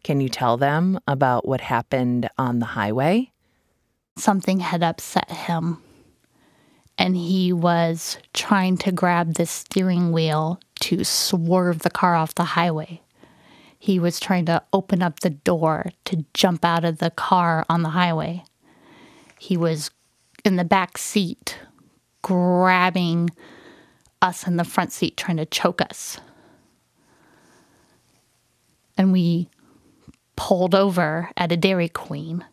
Can 0.03 0.21
you 0.21 0.29
tell 0.29 0.57
them 0.57 0.99
about 1.07 1.47
what 1.47 1.61
happened 1.61 2.29
on 2.37 2.59
the 2.59 2.65
highway? 2.65 3.31
Something 4.17 4.59
had 4.59 4.83
upset 4.83 5.29
him, 5.29 5.81
and 6.97 7.15
he 7.15 7.53
was 7.53 8.17
trying 8.33 8.77
to 8.77 8.91
grab 8.91 9.35
the 9.35 9.45
steering 9.45 10.11
wheel 10.11 10.59
to 10.81 11.03
swerve 11.03 11.79
the 11.79 11.89
car 11.89 12.15
off 12.15 12.35
the 12.35 12.43
highway. 12.43 13.01
He 13.77 13.99
was 13.99 14.19
trying 14.19 14.45
to 14.45 14.63
open 14.73 15.03
up 15.03 15.19
the 15.19 15.29
door 15.29 15.91
to 16.05 16.25
jump 16.33 16.65
out 16.65 16.83
of 16.83 16.97
the 16.97 17.11
car 17.11 17.65
on 17.69 17.83
the 17.83 17.89
highway. 17.89 18.43
He 19.39 19.55
was 19.55 19.91
in 20.43 20.55
the 20.55 20.65
back 20.65 20.97
seat, 20.97 21.59
grabbing 22.21 23.29
us 24.21 24.47
in 24.47 24.57
the 24.57 24.63
front 24.63 24.91
seat, 24.91 25.17
trying 25.17 25.37
to 25.37 25.45
choke 25.45 25.81
us. 25.81 26.19
And 28.97 29.11
we 29.11 29.49
pulled 30.35 30.73
over 30.73 31.29
at 31.37 31.51
a 31.51 31.57
Dairy 31.57 31.89
Queen, 31.89 32.45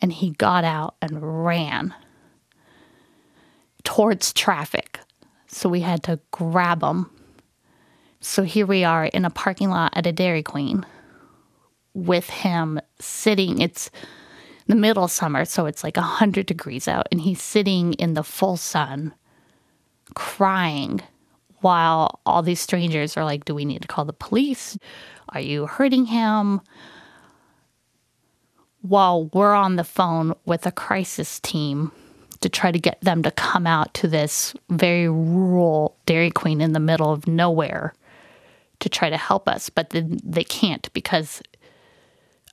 and 0.00 0.12
he 0.12 0.30
got 0.30 0.64
out 0.64 0.96
and 1.02 1.44
ran 1.44 1.94
towards 3.84 4.32
traffic. 4.32 5.00
So 5.46 5.68
we 5.68 5.80
had 5.80 6.02
to 6.04 6.20
grab 6.30 6.82
him. 6.82 7.10
So 8.20 8.44
here 8.44 8.66
we 8.66 8.84
are 8.84 9.04
in 9.06 9.24
a 9.24 9.30
parking 9.30 9.70
lot 9.70 9.92
at 9.96 10.06
a 10.06 10.12
Dairy 10.12 10.42
Queen 10.42 10.86
with 11.94 12.30
him 12.30 12.80
sitting. 13.00 13.60
It's 13.60 13.90
the 14.66 14.76
middle 14.76 15.08
summer, 15.08 15.44
so 15.44 15.66
it's 15.66 15.84
like 15.84 15.96
100 15.96 16.46
degrees 16.46 16.88
out, 16.88 17.08
and 17.10 17.20
he's 17.20 17.42
sitting 17.42 17.94
in 17.94 18.14
the 18.14 18.22
full 18.22 18.56
sun 18.56 19.14
crying 20.14 21.00
while 21.60 22.20
all 22.26 22.42
these 22.42 22.60
strangers 22.60 23.16
are 23.16 23.24
like, 23.24 23.44
Do 23.44 23.54
we 23.54 23.64
need 23.64 23.82
to 23.82 23.88
call 23.88 24.04
the 24.04 24.12
police? 24.12 24.76
Are 25.30 25.40
you 25.40 25.66
hurting 25.66 26.06
him? 26.06 26.60
While 28.82 29.26
we're 29.26 29.54
on 29.54 29.76
the 29.76 29.84
phone 29.84 30.34
with 30.44 30.66
a 30.66 30.72
crisis 30.72 31.38
team 31.40 31.92
to 32.40 32.48
try 32.48 32.72
to 32.72 32.78
get 32.78 33.00
them 33.00 33.22
to 33.22 33.30
come 33.30 33.66
out 33.66 33.94
to 33.94 34.08
this 34.08 34.54
very 34.68 35.08
rural 35.08 35.96
Dairy 36.04 36.30
Queen 36.30 36.60
in 36.60 36.72
the 36.72 36.80
middle 36.80 37.12
of 37.12 37.28
nowhere 37.28 37.94
to 38.80 38.88
try 38.88 39.08
to 39.08 39.16
help 39.16 39.48
us, 39.48 39.70
but 39.70 39.90
then 39.90 40.18
they 40.24 40.42
can't 40.42 40.92
because, 40.92 41.40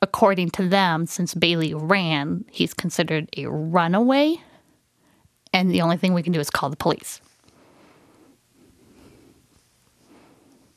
according 0.02 0.50
to 0.52 0.68
them, 0.68 1.06
since 1.06 1.34
Bailey 1.34 1.74
ran, 1.74 2.46
he's 2.52 2.74
considered 2.74 3.30
a 3.38 3.48
runaway, 3.48 4.38
and 5.54 5.72
the 5.72 5.82
only 5.82 5.98
thing 5.98 6.14
we 6.14 6.24
can 6.24 6.34
do 6.34 6.40
is 6.40 6.50
call 6.50 6.70
the 6.70 6.78
police. 6.78 7.22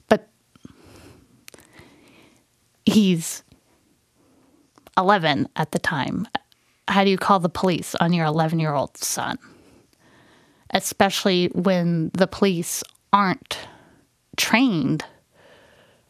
But 0.08 0.28
he's 2.84 3.42
11 4.96 5.48
at 5.56 5.72
the 5.72 5.78
time. 5.78 6.26
How 6.88 7.04
do 7.04 7.10
you 7.10 7.18
call 7.18 7.38
the 7.38 7.48
police 7.48 7.94
on 7.96 8.12
your 8.12 8.26
11 8.26 8.58
year 8.58 8.74
old 8.74 8.96
son? 8.96 9.38
Especially 10.70 11.46
when 11.48 12.10
the 12.14 12.26
police 12.26 12.82
aren't 13.12 13.58
trained 14.36 15.04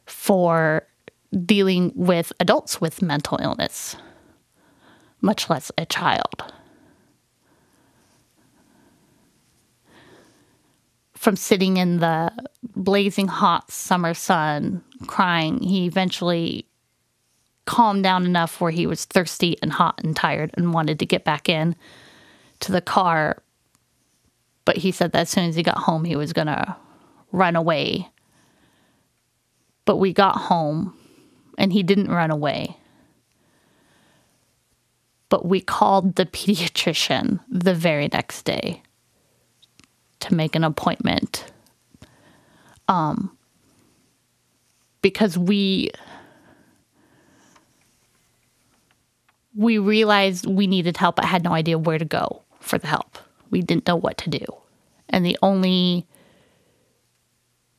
for 0.07 0.87
dealing 1.45 1.93
with 1.95 2.33
adults 2.41 2.81
with 2.81 3.03
mental 3.03 3.39
illness, 3.41 3.97
much 5.21 5.49
less 5.49 5.73
a 5.79 5.87
child. 5.87 6.53
From 11.15 11.37
sitting 11.37 11.77
in 11.77 11.99
the 11.99 12.33
blazing 12.75 13.29
hot 13.29 13.71
summer 13.71 14.13
sun 14.13 14.83
crying, 15.07 15.63
he 15.63 15.87
eventually 15.87 16.67
calmed 17.65 18.03
down 18.03 18.27
enough 18.27 18.61
where 18.61 18.73
he 18.73 18.87
was 18.87 19.05
thirsty 19.05 19.57
and 19.63 19.73
hot 19.73 20.01
and 20.03 20.17
tired 20.17 20.51
and 20.55 20.75
wanted 20.75 20.99
to 20.99 21.07
get 21.07 21.25
back 21.25 21.49
in 21.49 21.77
to 22.61 22.73
the 22.73 22.81
car. 22.81 23.41
But 24.65 24.79
he 24.79 24.91
said 24.91 25.13
that 25.13 25.21
as 25.21 25.31
soon 25.31 25.49
as 25.49 25.55
he 25.55 25.63
got 25.63 25.79
home, 25.79 26.05
he 26.05 26.17
was 26.17 26.33
going 26.33 26.49
to 26.49 26.77
run 27.31 27.55
away. 27.55 28.09
But 29.85 29.97
we 29.97 30.13
got 30.13 30.37
home 30.37 30.97
and 31.59 31.73
he 31.73 31.83
didn't 31.83 32.11
run 32.11 32.31
away. 32.31 32.77
But 35.29 35.47
we 35.47 35.61
called 35.61 36.17
the 36.17 36.27
pediatrician 36.27 37.41
the 37.49 37.75
very 37.75 38.09
next 38.13 38.43
day 38.43 38.83
to 40.21 40.35
make 40.35 40.55
an 40.55 40.65
appointment. 40.65 41.45
Um, 42.89 43.37
because 45.01 45.37
we 45.37 45.91
we 49.55 49.79
realized 49.79 50.47
we 50.47 50.67
needed 50.67 50.97
help. 50.97 51.21
I 51.21 51.27
had 51.27 51.45
no 51.45 51.53
idea 51.53 51.79
where 51.79 51.99
to 51.99 52.05
go 52.05 52.43
for 52.61 52.79
the 52.79 52.87
help. 52.87 53.19
We 53.51 53.61
didn't 53.61 53.87
know 53.87 53.97
what 53.97 54.17
to 54.19 54.31
do. 54.31 54.45
And 55.11 55.27
the 55.27 55.37
only 55.43 56.07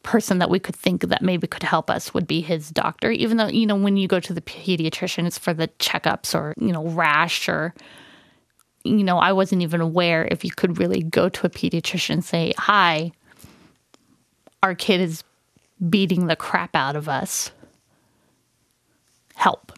person 0.03 0.39
that 0.39 0.49
we 0.49 0.59
could 0.59 0.75
think 0.75 1.07
that 1.07 1.21
maybe 1.21 1.47
could 1.47 1.63
help 1.63 1.89
us 1.89 2.13
would 2.13 2.27
be 2.27 2.41
his 2.41 2.69
doctor, 2.69 3.09
even 3.11 3.37
though, 3.37 3.47
you 3.47 3.65
know, 3.65 3.75
when 3.75 3.97
you 3.97 4.07
go 4.07 4.19
to 4.19 4.33
the 4.33 4.41
pediatrician, 4.41 5.25
it's 5.25 5.37
for 5.37 5.53
the 5.53 5.69
checkups 5.79 6.35
or, 6.35 6.53
you 6.57 6.71
know, 6.71 6.85
rash 6.87 7.49
or, 7.49 7.73
you 8.83 9.03
know, 9.03 9.17
I 9.17 9.31
wasn't 9.31 9.61
even 9.61 9.81
aware 9.81 10.27
if 10.29 10.43
you 10.43 10.51
could 10.51 10.77
really 10.77 11.01
go 11.01 11.29
to 11.29 11.47
a 11.47 11.49
pediatrician 11.49 12.11
and 12.11 12.25
say, 12.25 12.53
Hi, 12.57 13.11
our 14.61 14.75
kid 14.75 15.01
is 15.01 15.23
beating 15.89 16.27
the 16.27 16.35
crap 16.35 16.75
out 16.75 16.95
of 16.95 17.09
us. 17.09 17.51
Help. 19.35 19.71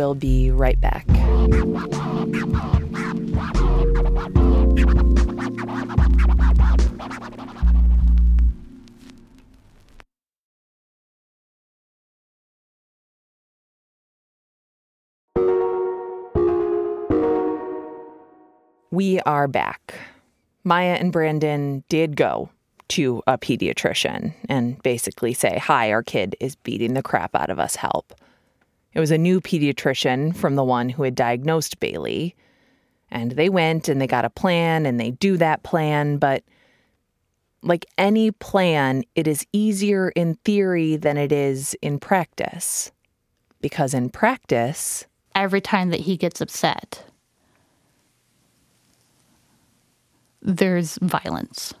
Will 0.00 0.14
be 0.14 0.50
right 0.50 0.80
back. 0.80 1.06
We 18.90 19.20
are 19.20 19.46
back. 19.48 19.94
Maya 20.64 20.94
and 20.94 21.12
Brandon 21.12 21.84
did 21.90 22.16
go 22.16 22.48
to 22.88 23.22
a 23.26 23.36
pediatrician 23.36 24.32
and 24.48 24.82
basically 24.82 25.34
say, 25.34 25.58
Hi, 25.58 25.92
our 25.92 26.02
kid 26.02 26.36
is 26.40 26.56
beating 26.56 26.94
the 26.94 27.02
crap 27.02 27.34
out 27.36 27.50
of 27.50 27.60
us, 27.60 27.76
help. 27.76 28.14
It 28.92 29.00
was 29.00 29.10
a 29.10 29.18
new 29.18 29.40
pediatrician 29.40 30.34
from 30.34 30.56
the 30.56 30.64
one 30.64 30.88
who 30.88 31.04
had 31.04 31.14
diagnosed 31.14 31.78
Bailey. 31.80 32.34
And 33.10 33.32
they 33.32 33.48
went 33.48 33.88
and 33.88 34.00
they 34.00 34.06
got 34.06 34.24
a 34.24 34.30
plan 34.30 34.86
and 34.86 34.98
they 34.98 35.12
do 35.12 35.36
that 35.36 35.62
plan. 35.62 36.18
But 36.18 36.44
like 37.62 37.86
any 37.98 38.30
plan, 38.30 39.04
it 39.14 39.26
is 39.26 39.46
easier 39.52 40.10
in 40.10 40.34
theory 40.44 40.96
than 40.96 41.16
it 41.16 41.32
is 41.32 41.76
in 41.82 41.98
practice. 41.98 42.90
Because 43.60 43.94
in 43.94 44.10
practice, 44.10 45.06
every 45.34 45.60
time 45.60 45.90
that 45.90 46.00
he 46.00 46.16
gets 46.16 46.40
upset, 46.40 47.04
there's 50.42 50.98
violence. 51.02 51.74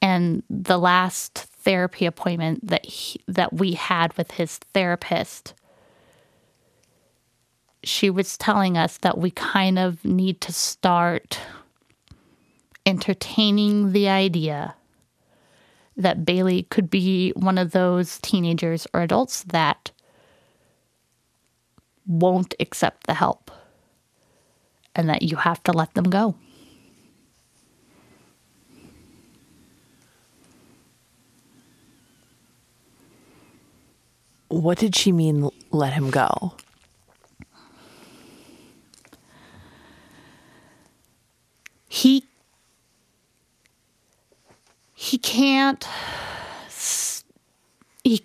And 0.00 0.44
the 0.48 0.78
last 0.78 1.38
therapy 1.68 2.06
appointment 2.06 2.66
that 2.66 2.86
he, 2.86 3.20
that 3.28 3.52
we 3.52 3.74
had 3.74 4.16
with 4.16 4.30
his 4.30 4.56
therapist, 4.56 5.52
she 7.84 8.08
was 8.08 8.38
telling 8.38 8.78
us 8.78 8.96
that 8.96 9.18
we 9.18 9.30
kind 9.30 9.78
of 9.78 10.02
need 10.02 10.40
to 10.40 10.50
start 10.50 11.38
entertaining 12.86 13.92
the 13.92 14.08
idea 14.08 14.74
that 15.94 16.24
Bailey 16.24 16.62
could 16.70 16.88
be 16.88 17.32
one 17.32 17.58
of 17.58 17.72
those 17.72 18.18
teenagers 18.20 18.86
or 18.94 19.02
adults 19.02 19.42
that 19.42 19.90
won't 22.06 22.54
accept 22.60 23.06
the 23.06 23.12
help 23.12 23.50
and 24.96 25.06
that 25.10 25.20
you 25.20 25.36
have 25.36 25.62
to 25.64 25.72
let 25.72 25.92
them 25.92 26.08
go. 26.08 26.34
What 34.48 34.78
did 34.78 34.96
she 34.96 35.12
mean, 35.12 35.50
let 35.70 35.92
him 35.92 36.10
go? 36.10 36.54
He 41.88 42.24
he 44.94 45.18
can't 45.18 45.86
he 48.04 48.24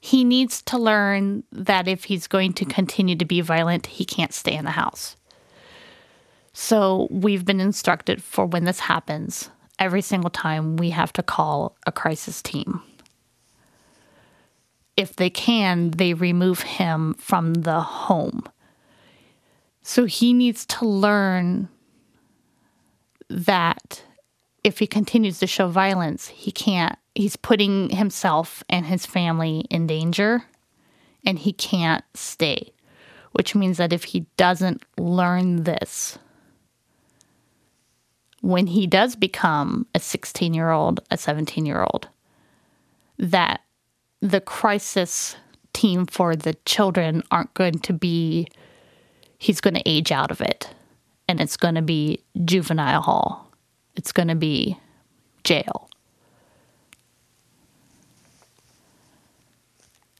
he 0.00 0.24
needs 0.24 0.62
to 0.62 0.78
learn 0.78 1.44
that 1.52 1.88
if 1.88 2.04
he's 2.04 2.26
going 2.26 2.52
to 2.54 2.64
continue 2.64 3.16
to 3.16 3.24
be 3.24 3.40
violent, 3.40 3.86
he 3.86 4.04
can't 4.04 4.32
stay 4.32 4.54
in 4.54 4.64
the 4.64 4.72
house. 4.72 5.16
So 6.52 7.06
we've 7.10 7.44
been 7.44 7.60
instructed 7.60 8.22
for 8.22 8.44
when 8.46 8.64
this 8.64 8.80
happens, 8.80 9.50
every 9.78 10.02
single 10.02 10.30
time 10.30 10.76
we 10.76 10.90
have 10.90 11.12
to 11.14 11.22
call 11.22 11.76
a 11.86 11.92
crisis 11.92 12.42
team. 12.42 12.82
If 14.98 15.14
they 15.14 15.30
can, 15.30 15.92
they 15.92 16.12
remove 16.12 16.62
him 16.62 17.14
from 17.14 17.54
the 17.54 17.80
home. 17.80 18.42
So 19.80 20.06
he 20.06 20.32
needs 20.32 20.66
to 20.66 20.84
learn 20.84 21.68
that 23.30 24.02
if 24.64 24.80
he 24.80 24.88
continues 24.88 25.38
to 25.38 25.46
show 25.46 25.68
violence, 25.68 26.26
he 26.26 26.50
can't, 26.50 26.98
he's 27.14 27.36
putting 27.36 27.90
himself 27.90 28.64
and 28.68 28.86
his 28.86 29.06
family 29.06 29.60
in 29.70 29.86
danger 29.86 30.42
and 31.24 31.38
he 31.38 31.52
can't 31.52 32.04
stay. 32.14 32.72
Which 33.30 33.54
means 33.54 33.76
that 33.76 33.92
if 33.92 34.02
he 34.02 34.26
doesn't 34.36 34.84
learn 34.98 35.62
this, 35.62 36.18
when 38.40 38.66
he 38.66 38.88
does 38.88 39.14
become 39.14 39.86
a 39.94 40.00
16 40.00 40.54
year 40.54 40.72
old, 40.72 40.98
a 41.08 41.16
17 41.16 41.66
year 41.66 41.86
old, 41.88 42.08
that 43.16 43.60
the 44.20 44.40
crisis 44.40 45.36
team 45.72 46.06
for 46.06 46.34
the 46.34 46.54
children 46.64 47.22
aren't 47.30 47.54
going 47.54 47.78
to 47.80 47.92
be, 47.92 48.48
he's 49.38 49.60
going 49.60 49.74
to 49.74 49.82
age 49.86 50.10
out 50.10 50.30
of 50.30 50.40
it 50.40 50.68
and 51.28 51.40
it's 51.40 51.56
going 51.56 51.74
to 51.74 51.82
be 51.82 52.24
juvenile 52.44 53.02
hall. 53.02 53.52
It's 53.94 54.12
going 54.12 54.28
to 54.28 54.34
be 54.34 54.78
jail. 55.44 55.88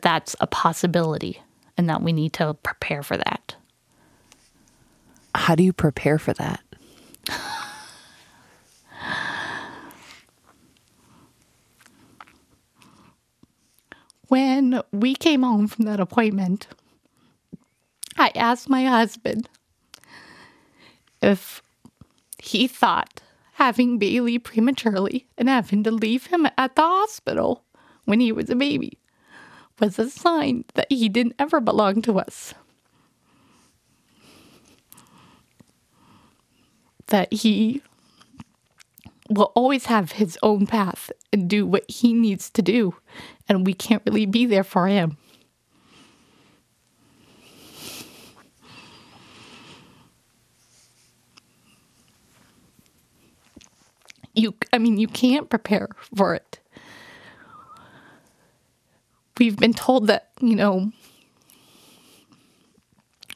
That's 0.02 0.36
a 0.40 0.46
possibility, 0.46 1.42
and 1.76 1.88
that 1.88 2.02
we 2.02 2.12
need 2.12 2.32
to 2.34 2.54
prepare 2.54 3.02
for 3.02 3.16
that. 3.16 3.56
How 5.34 5.54
do 5.54 5.64
you 5.64 5.72
prepare 5.72 6.18
for 6.18 6.34
that? 6.34 6.60
When 14.28 14.82
we 14.92 15.14
came 15.14 15.42
home 15.42 15.68
from 15.68 15.86
that 15.86 16.00
appointment, 16.00 16.68
I 18.16 18.30
asked 18.34 18.68
my 18.68 18.84
husband 18.84 19.48
if 21.22 21.62
he 22.38 22.68
thought 22.68 23.22
having 23.54 23.98
Bailey 23.98 24.38
prematurely 24.38 25.26
and 25.36 25.48
having 25.48 25.82
to 25.84 25.90
leave 25.90 26.26
him 26.26 26.46
at 26.56 26.76
the 26.76 26.82
hospital 26.82 27.64
when 28.04 28.20
he 28.20 28.30
was 28.30 28.50
a 28.50 28.54
baby 28.54 28.98
was 29.80 29.98
a 29.98 30.10
sign 30.10 30.64
that 30.74 30.86
he 30.90 31.08
didn't 31.08 31.34
ever 31.38 31.60
belong 31.60 32.02
to 32.02 32.18
us. 32.18 32.54
That 37.06 37.32
he 37.32 37.82
will 39.30 39.52
always 39.54 39.86
have 39.86 40.12
his 40.12 40.38
own 40.42 40.66
path 40.66 41.10
and 41.32 41.48
do 41.48 41.66
what 41.66 41.88
he 41.90 42.12
needs 42.12 42.50
to 42.50 42.62
do, 42.62 42.94
and 43.48 43.66
we 43.66 43.74
can't 43.74 44.02
really 44.06 44.26
be 44.26 44.46
there 44.46 44.64
for 44.64 44.86
him. 44.86 45.16
you 54.38 54.54
i 54.72 54.78
mean 54.78 54.96
you 54.98 55.08
can't 55.08 55.50
prepare 55.50 55.88
for 56.14 56.34
it 56.34 56.60
we've 59.38 59.56
been 59.56 59.74
told 59.74 60.06
that 60.06 60.30
you 60.40 60.54
know 60.54 60.92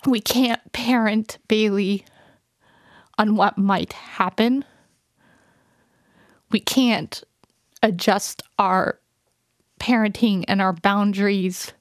we 0.07 0.21
can't 0.21 0.61
parent 0.73 1.39
bailey 1.49 2.05
on 3.19 3.35
what 3.35 3.59
might 3.59 3.93
happen 3.93 4.65
we 6.51 6.61
can't 6.61 7.25
adjust 7.83 8.43
our 8.59 9.01
parenting 9.83 10.45
and 10.49 10.63
our 10.63 10.73
boundaries 10.73 11.73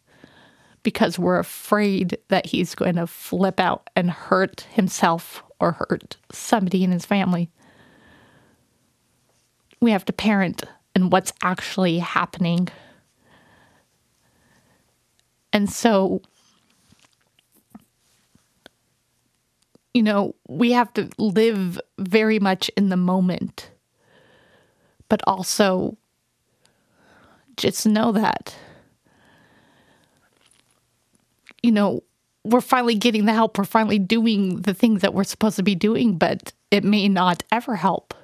because 0.84 1.20
we're 1.20 1.40
afraid 1.40 2.18
that 2.30 2.48
he's 2.48 2.74
going 2.74 2.96
to 2.96 3.06
flip 3.06 3.60
out 3.60 3.90
and 3.96 4.10
hurt 4.10 4.62
himself 4.72 5.44
or 5.60 5.74
hurt 5.74 6.18
somebody 6.32 6.84
in 6.84 6.92
his 6.92 7.06
family 7.06 7.52
we 9.82 9.92
have 9.92 10.06
to 10.06 10.14
parent 10.14 10.64
and 10.96 11.12
what's 11.12 11.34
actually 11.42 11.98
happening. 11.98 12.70
And 15.52 15.70
so, 15.70 16.22
you 19.94 20.04
know, 20.04 20.36
we 20.48 20.72
have 20.72 20.94
to 20.94 21.10
live 21.18 21.82
very 21.98 22.40
much 22.40 22.70
in 22.78 22.90
the 22.90 22.98
moment, 22.98 23.72
but 25.10 25.22
also 25.26 25.98
just 27.62 27.86
know 27.86 28.12
that, 28.12 28.56
you 31.62 31.72
know, 31.72 32.02
we're 32.44 32.60
finally 32.60 32.96
getting 32.96 33.26
the 33.26 33.34
help, 33.34 33.56
we're 33.56 33.66
finally 33.66 34.00
doing 34.00 34.62
the 34.64 34.74
things 34.74 35.02
that 35.02 35.14
we're 35.14 35.24
supposed 35.24 35.58
to 35.58 35.64
be 35.64 35.76
doing, 35.76 36.18
but 36.18 36.54
it 36.72 36.84
may 36.84 37.08
not 37.08 37.44
ever 37.52 37.76
help. 37.76 38.16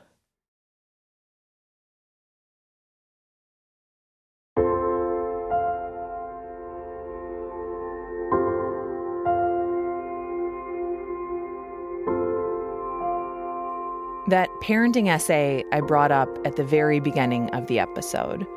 That 14.30 14.50
parenting 14.62 15.08
essay 15.08 15.63
I 15.71 15.80
brought 15.82 16.12
up 16.12 16.28
at 16.43 16.56
the 16.56 16.63
very 16.63 17.00
beginning 17.00 17.50
of 17.52 17.67
the 17.67 17.80
episode. 17.80 18.47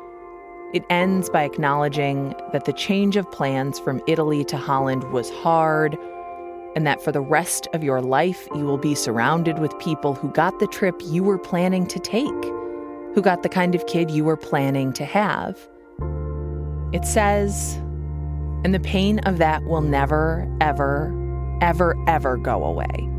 It 0.73 0.85
ends 0.89 1.29
by 1.29 1.43
acknowledging 1.43 2.33
that 2.53 2.63
the 2.63 2.71
change 2.71 3.17
of 3.17 3.29
plans 3.29 3.77
from 3.77 4.01
Italy 4.07 4.45
to 4.45 4.57
Holland 4.57 5.03
was 5.11 5.29
hard, 5.29 5.97
and 6.75 6.87
that 6.87 7.03
for 7.03 7.11
the 7.11 7.19
rest 7.19 7.67
of 7.73 7.83
your 7.83 8.01
life, 8.01 8.47
you 8.55 8.63
will 8.63 8.77
be 8.77 8.95
surrounded 8.95 9.59
with 9.59 9.77
people 9.79 10.13
who 10.13 10.29
got 10.29 10.59
the 10.59 10.67
trip 10.67 10.95
you 11.03 11.23
were 11.23 11.37
planning 11.37 11.85
to 11.87 11.99
take, 11.99 12.43
who 13.13 13.21
got 13.21 13.43
the 13.43 13.49
kind 13.49 13.75
of 13.75 13.85
kid 13.85 14.09
you 14.09 14.23
were 14.23 14.37
planning 14.37 14.93
to 14.93 15.03
have. 15.03 15.59
It 16.93 17.03
says, 17.03 17.75
and 18.63 18.73
the 18.73 18.79
pain 18.79 19.19
of 19.19 19.39
that 19.39 19.65
will 19.65 19.81
never, 19.81 20.47
ever, 20.61 21.13
ever, 21.61 21.95
ever 22.07 22.37
go 22.37 22.63
away 22.63 23.09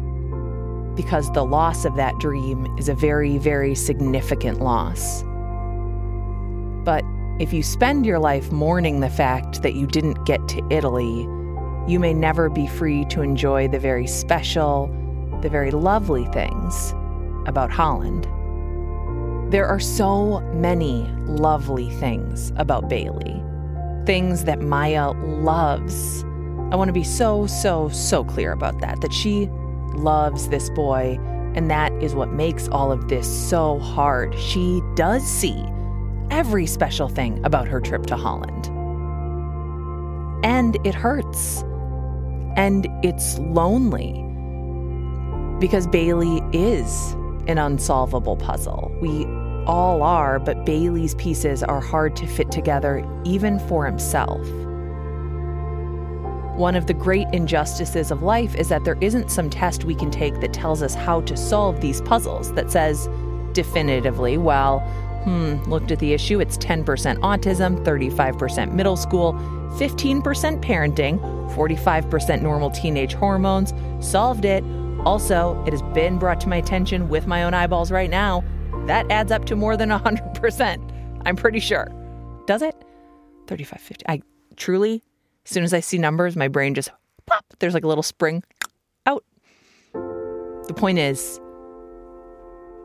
because 0.94 1.30
the 1.32 1.44
loss 1.44 1.84
of 1.84 1.96
that 1.96 2.18
dream 2.18 2.66
is 2.78 2.88
a 2.88 2.94
very, 2.94 3.38
very 3.38 3.74
significant 3.74 4.60
loss. 4.60 5.22
But 6.84 7.02
if 7.42 7.52
you 7.52 7.60
spend 7.60 8.06
your 8.06 8.20
life 8.20 8.52
mourning 8.52 9.00
the 9.00 9.10
fact 9.10 9.62
that 9.62 9.74
you 9.74 9.84
didn't 9.84 10.24
get 10.24 10.46
to 10.46 10.64
Italy, 10.70 11.22
you 11.88 11.98
may 11.98 12.14
never 12.14 12.48
be 12.48 12.68
free 12.68 13.04
to 13.06 13.20
enjoy 13.20 13.66
the 13.66 13.80
very 13.80 14.06
special, 14.06 14.86
the 15.42 15.48
very 15.48 15.72
lovely 15.72 16.24
things 16.26 16.92
about 17.46 17.68
Holland. 17.68 18.28
There 19.52 19.66
are 19.66 19.80
so 19.80 20.38
many 20.54 21.02
lovely 21.22 21.90
things 21.90 22.52
about 22.58 22.88
Bailey, 22.88 23.42
things 24.06 24.44
that 24.44 24.60
Maya 24.60 25.10
loves. 25.10 26.22
I 26.70 26.76
want 26.76 26.90
to 26.90 26.92
be 26.92 27.02
so, 27.02 27.48
so, 27.48 27.88
so 27.88 28.22
clear 28.22 28.52
about 28.52 28.80
that, 28.82 29.00
that 29.00 29.12
she 29.12 29.48
loves 29.94 30.48
this 30.48 30.70
boy, 30.70 31.18
and 31.56 31.68
that 31.72 31.92
is 31.94 32.14
what 32.14 32.30
makes 32.30 32.68
all 32.68 32.92
of 32.92 33.08
this 33.08 33.26
so 33.26 33.80
hard. 33.80 34.32
She 34.38 34.80
does 34.94 35.26
see 35.26 35.66
every 36.32 36.66
special 36.66 37.08
thing 37.10 37.44
about 37.44 37.68
her 37.68 37.78
trip 37.78 38.06
to 38.06 38.16
Holland. 38.16 38.66
And 40.44 40.78
it 40.84 40.94
hurts. 40.94 41.62
And 42.56 42.88
it's 43.04 43.38
lonely. 43.38 44.12
Because 45.60 45.86
Bailey 45.86 46.42
is 46.52 47.12
an 47.46 47.58
unsolvable 47.58 48.36
puzzle. 48.36 48.90
We 49.02 49.26
all 49.66 50.02
are, 50.02 50.38
but 50.38 50.64
Bailey's 50.64 51.14
pieces 51.16 51.62
are 51.62 51.80
hard 51.80 52.16
to 52.16 52.26
fit 52.26 52.50
together, 52.50 53.06
even 53.24 53.58
for 53.68 53.84
himself. 53.84 54.40
One 56.56 56.76
of 56.76 56.86
the 56.86 56.94
great 56.94 57.28
injustices 57.32 58.10
of 58.10 58.22
life 58.22 58.54
is 58.54 58.70
that 58.70 58.84
there 58.84 58.98
isn't 59.02 59.30
some 59.30 59.50
test 59.50 59.84
we 59.84 59.94
can 59.94 60.10
take 60.10 60.40
that 60.40 60.54
tells 60.54 60.82
us 60.82 60.94
how 60.94 61.20
to 61.22 61.36
solve 61.36 61.82
these 61.82 62.00
puzzles, 62.00 62.54
that 62.54 62.70
says 62.70 63.08
definitively, 63.52 64.38
well, 64.38 64.80
hmm, 65.24 65.62
looked 65.70 65.90
at 65.90 65.98
the 65.98 66.12
issue, 66.12 66.40
it's 66.40 66.56
10% 66.58 66.84
autism, 67.18 67.84
35% 67.84 68.72
middle 68.72 68.96
school, 68.96 69.34
15% 69.74 70.22
parenting, 70.62 71.18
45% 71.54 72.42
normal 72.42 72.70
teenage 72.70 73.14
hormones, 73.14 73.72
solved 74.00 74.44
it. 74.44 74.62
Also, 75.04 75.62
it 75.66 75.72
has 75.72 75.82
been 75.94 76.18
brought 76.18 76.40
to 76.42 76.48
my 76.48 76.56
attention 76.56 77.08
with 77.08 77.26
my 77.26 77.42
own 77.42 77.54
eyeballs 77.54 77.90
right 77.90 78.10
now. 78.10 78.44
That 78.86 79.10
adds 79.10 79.32
up 79.32 79.44
to 79.46 79.56
more 79.56 79.76
than 79.76 79.90
100%. 79.90 81.20
I'm 81.24 81.36
pretty 81.36 81.60
sure. 81.60 81.88
Does 82.46 82.62
it? 82.62 82.74
35, 83.46 83.80
50. 83.80 84.04
I 84.08 84.22
truly, 84.56 85.02
as 85.44 85.52
soon 85.52 85.64
as 85.64 85.72
I 85.72 85.80
see 85.80 85.98
numbers, 85.98 86.36
my 86.36 86.48
brain 86.48 86.74
just 86.74 86.90
pop. 87.26 87.44
There's 87.58 87.74
like 87.74 87.84
a 87.84 87.88
little 87.88 88.02
spring 88.02 88.42
out. 89.06 89.24
The 89.92 90.74
point 90.76 90.98
is, 90.98 91.40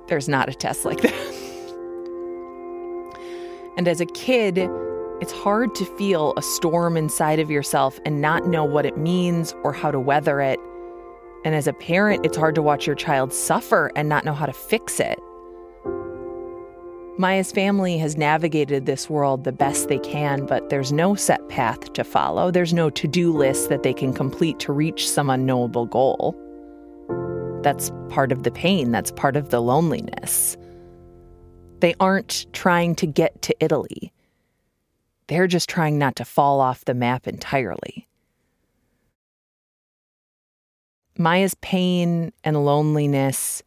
there's 0.08 0.28
not 0.30 0.50
a 0.50 0.54
test 0.54 0.86
like 0.86 1.02
that. 1.02 1.37
And 3.78 3.88
as 3.88 4.02
a 4.02 4.06
kid, 4.08 4.70
it's 5.22 5.32
hard 5.32 5.74
to 5.76 5.86
feel 5.86 6.34
a 6.36 6.42
storm 6.42 6.98
inside 6.98 7.40
of 7.40 7.50
yourself 7.50 8.00
and 8.06 8.22
not 8.22 8.48
know 8.48 8.64
what 8.64 8.86
it 8.86 8.98
means 8.98 9.56
or 9.64 9.72
how 9.72 9.92
to 9.92 10.00
weather 10.00 10.42
it. 10.42 10.60
And 11.46 11.56
as 11.56 11.68
a 11.68 11.74
parent, 11.74 12.26
it's 12.26 12.38
hard 12.38 12.56
to 12.56 12.62
watch 12.62 12.86
your 12.86 12.96
child 12.96 13.32
suffer 13.32 13.92
and 13.96 14.10
not 14.10 14.26
know 14.26 14.34
how 14.34 14.48
to 14.48 14.54
fix 14.54 15.00
it. 15.00 15.20
Maya's 17.20 17.52
family 17.52 17.98
has 17.98 18.16
navigated 18.16 18.86
this 18.86 19.10
world 19.10 19.44
the 19.44 19.52
best 19.52 19.90
they 19.90 19.98
can, 20.00 20.46
but 20.46 20.70
there's 20.70 20.92
no 20.92 21.16
set 21.16 21.48
path 21.50 21.94
to 21.94 22.04
follow. 22.04 22.52
There's 22.52 22.74
no 22.74 22.92
to 22.92 23.08
do 23.08 23.36
list 23.36 23.70
that 23.70 23.82
they 23.82 23.94
can 23.94 24.14
complete 24.14 24.60
to 24.60 24.72
reach 24.72 25.10
some 25.10 25.30
unknowable 25.30 25.88
goal. 25.88 26.36
That's 27.64 27.92
part 28.10 28.32
of 28.32 28.44
the 28.44 28.52
pain, 28.52 28.92
that's 28.92 29.12
part 29.12 29.36
of 29.36 29.50
the 29.50 29.62
loneliness. 29.62 30.58
They 31.80 31.94
aren't 32.00 32.48
trying 32.54 32.96
to 32.96 33.08
get 33.08 33.42
to 33.44 33.56
Italy. 33.60 34.12
They're 35.28 35.48
just 35.48 35.70
trying 35.70 35.98
not 35.98 36.16
to 36.18 36.26
fall 36.26 36.60
off 36.60 36.86
the 36.86 36.94
map 36.94 37.28
entirely. 37.28 38.08
Maya's 41.18 41.56
pain 41.56 42.32
and 42.44 42.66
loneliness 42.66 43.64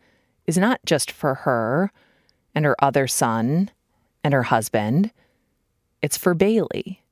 is 0.46 0.56
not 0.56 0.80
just 0.86 1.11
for 1.11 1.34
her 1.34 1.92
and 2.54 2.64
her 2.64 2.76
other 2.82 3.06
son 3.06 3.70
and 4.22 4.34
her 4.34 4.44
husband, 4.44 5.12
it's 6.02 6.16
for 6.16 6.34
Bailey, 6.34 7.02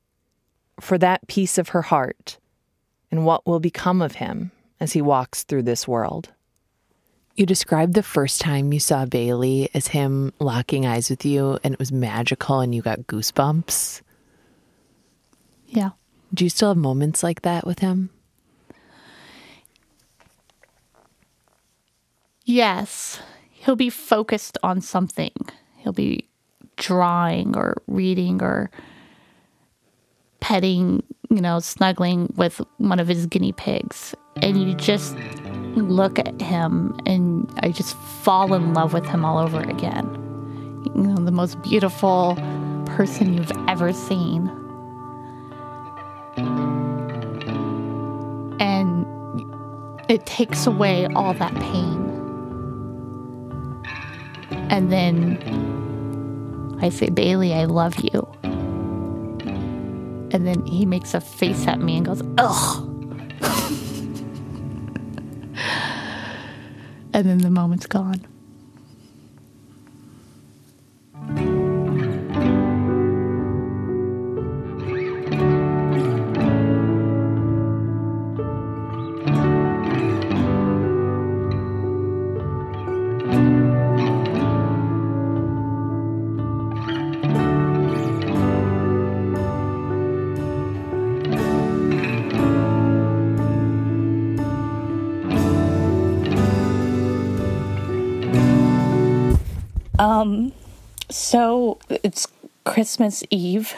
for 0.79 0.97
that 0.97 1.27
piece 1.27 1.57
of 1.57 1.69
her 1.69 1.83
heart 1.83 2.39
and 3.11 3.25
what 3.25 3.45
will 3.45 3.59
become 3.59 4.01
of 4.01 4.15
him 4.15 4.51
as 4.79 4.93
he 4.93 5.01
walks 5.01 5.43
through 5.43 5.63
this 5.63 5.87
world. 5.87 6.31
You 7.39 7.45
described 7.45 7.93
the 7.93 8.03
first 8.03 8.41
time 8.41 8.73
you 8.73 8.81
saw 8.81 9.05
Bailey 9.05 9.69
as 9.73 9.87
him 9.87 10.33
locking 10.39 10.85
eyes 10.85 11.09
with 11.09 11.23
you 11.23 11.57
and 11.63 11.73
it 11.73 11.79
was 11.79 11.89
magical 11.89 12.59
and 12.59 12.75
you 12.75 12.81
got 12.81 13.03
goosebumps. 13.03 14.01
Yeah. 15.69 15.91
Do 16.33 16.43
you 16.43 16.49
still 16.49 16.67
have 16.67 16.75
moments 16.75 17.23
like 17.23 17.43
that 17.43 17.65
with 17.65 17.79
him? 17.79 18.09
Yes. 22.43 23.21
He'll 23.51 23.77
be 23.77 23.89
focused 23.89 24.57
on 24.61 24.81
something. 24.81 25.31
He'll 25.77 25.93
be 25.93 26.27
drawing 26.75 27.55
or 27.55 27.81
reading 27.87 28.43
or 28.43 28.69
petting, 30.41 31.03
you 31.29 31.39
know, 31.39 31.59
snuggling 31.61 32.33
with 32.35 32.59
one 32.79 32.99
of 32.99 33.07
his 33.07 33.27
guinea 33.27 33.53
pigs. 33.53 34.13
And 34.41 34.61
you 34.61 34.75
just 34.75 35.15
look 35.81 36.19
at 36.19 36.41
him 36.41 36.99
and 37.05 37.51
I 37.61 37.71
just 37.71 37.95
fall 37.95 38.53
in 38.53 38.73
love 38.73 38.93
with 38.93 39.05
him 39.05 39.23
all 39.23 39.37
over 39.37 39.61
again. 39.61 40.05
You 40.95 41.01
know, 41.03 41.15
the 41.23 41.31
most 41.31 41.61
beautiful 41.61 42.35
person 42.85 43.33
you've 43.33 43.51
ever 43.67 43.93
seen. 43.93 44.49
And 48.59 49.05
it 50.09 50.25
takes 50.25 50.65
away 50.67 51.07
all 51.15 51.33
that 51.33 51.53
pain. 51.55 52.09
And 54.69 54.91
then 54.91 55.37
I 56.81 56.89
say, 56.89 57.09
Bailey, 57.09 57.53
I 57.53 57.65
love 57.65 57.95
you. 57.99 58.27
And 60.31 60.45
then 60.45 60.65
he 60.65 60.85
makes 60.85 61.13
a 61.13 61.21
face 61.21 61.67
at 61.67 61.79
me 61.79 61.97
and 61.97 62.05
goes, 62.05 62.21
ugh. 62.37 62.85
and 67.13 67.25
then 67.25 67.39
the 67.39 67.49
moment's 67.49 67.87
gone. 67.87 68.25
Um, 100.19 100.51
so 101.09 101.79
it's 101.89 102.27
Christmas 102.65 103.23
Eve, 103.29 103.73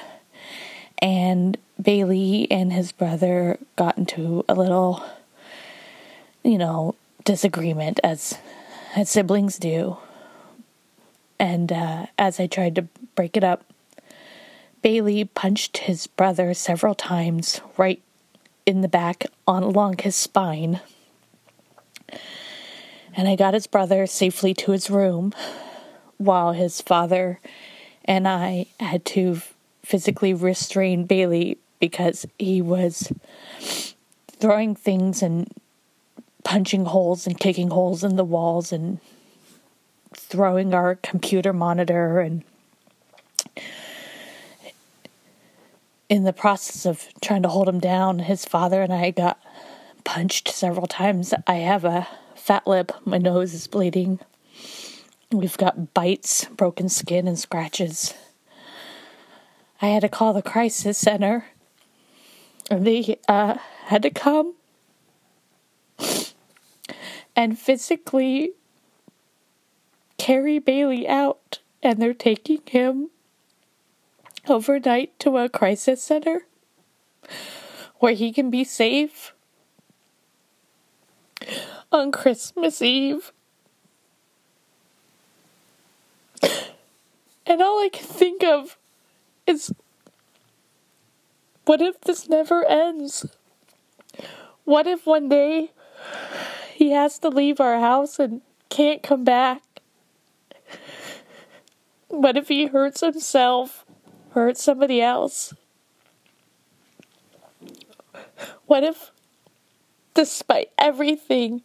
and 0.99 1.55
Bailey 1.79 2.47
and 2.49 2.73
his 2.73 2.91
brother 2.91 3.59
got 3.75 3.95
into 3.99 4.43
a 4.49 4.55
little, 4.55 5.03
you 6.43 6.57
know, 6.57 6.95
disagreement 7.25 7.99
as 8.03 8.39
as 8.95 9.07
siblings 9.07 9.59
do. 9.59 9.97
And 11.39 11.71
uh, 11.71 12.07
as 12.17 12.39
I 12.39 12.47
tried 12.47 12.73
to 12.73 12.87
break 13.13 13.37
it 13.37 13.43
up, 13.43 13.63
Bailey 14.81 15.25
punched 15.25 15.77
his 15.77 16.07
brother 16.07 16.55
several 16.55 16.95
times 16.95 17.61
right 17.77 18.01
in 18.65 18.81
the 18.81 18.87
back 18.87 19.27
on 19.47 19.61
along 19.61 19.99
his 19.99 20.15
spine. 20.15 20.79
And 23.15 23.27
I 23.27 23.35
got 23.35 23.53
his 23.53 23.67
brother 23.67 24.07
safely 24.07 24.55
to 24.55 24.71
his 24.71 24.89
room 24.89 25.35
while 26.21 26.53
his 26.53 26.81
father 26.81 27.39
and 28.05 28.27
I 28.27 28.67
had 28.79 29.05
to 29.05 29.41
physically 29.83 30.33
restrain 30.33 31.05
Bailey 31.05 31.57
because 31.79 32.25
he 32.37 32.61
was 32.61 33.11
throwing 34.29 34.75
things 34.75 35.21
and 35.21 35.51
punching 36.43 36.85
holes 36.85 37.27
and 37.27 37.39
kicking 37.39 37.69
holes 37.69 38.03
in 38.03 38.15
the 38.15 38.23
walls 38.23 38.71
and 38.71 38.99
throwing 40.15 40.73
our 40.73 40.95
computer 40.95 41.53
monitor 41.53 42.19
and 42.19 42.43
in 46.09 46.23
the 46.23 46.33
process 46.33 46.85
of 46.85 47.07
trying 47.21 47.41
to 47.43 47.49
hold 47.49 47.69
him 47.69 47.79
down 47.79 48.19
his 48.19 48.43
father 48.45 48.81
and 48.81 48.91
I 48.91 49.11
got 49.11 49.39
punched 50.03 50.49
several 50.49 50.87
times. 50.87 51.33
I 51.47 51.55
have 51.55 51.85
a 51.85 52.07
fat 52.35 52.67
lip. 52.67 52.91
My 53.05 53.17
nose 53.17 53.53
is 53.53 53.67
bleeding 53.67 54.19
We've 55.31 55.57
got 55.57 55.93
bites, 55.93 56.43
broken 56.45 56.89
skin, 56.89 57.25
and 57.25 57.39
scratches. 57.39 58.13
I 59.81 59.87
had 59.87 60.01
to 60.01 60.09
call 60.09 60.33
the 60.33 60.41
crisis 60.41 60.97
center. 60.97 61.45
And 62.69 62.85
they 62.85 63.17
uh, 63.29 63.57
had 63.85 64.03
to 64.03 64.09
come 64.09 64.55
and 67.33 67.57
physically 67.57 68.51
carry 70.17 70.59
Bailey 70.59 71.07
out. 71.07 71.59
And 71.81 72.01
they're 72.01 72.13
taking 72.13 72.61
him 72.65 73.09
overnight 74.49 75.17
to 75.19 75.37
a 75.37 75.47
crisis 75.47 76.03
center 76.03 76.45
where 77.99 78.13
he 78.13 78.33
can 78.33 78.49
be 78.49 78.65
safe 78.65 79.33
on 81.91 82.11
Christmas 82.11 82.81
Eve. 82.81 83.31
And 86.41 87.61
all 87.61 87.83
I 87.83 87.89
can 87.91 88.05
think 88.05 88.43
of 88.43 88.77
is 89.45 89.73
what 91.65 91.81
if 91.81 91.99
this 92.01 92.29
never 92.29 92.65
ends? 92.65 93.25
What 94.63 94.87
if 94.87 95.05
one 95.05 95.29
day 95.29 95.71
he 96.73 96.91
has 96.91 97.19
to 97.19 97.29
leave 97.29 97.59
our 97.59 97.79
house 97.79 98.19
and 98.19 98.41
can't 98.69 99.03
come 99.03 99.23
back? 99.23 99.61
What 102.07 102.37
if 102.37 102.47
he 102.47 102.67
hurts 102.67 103.01
himself? 103.01 103.85
Hurts 104.31 104.63
somebody 104.63 105.01
else? 105.01 105.53
What 108.65 108.83
if, 108.83 109.11
despite 110.13 110.71
everything, 110.77 111.63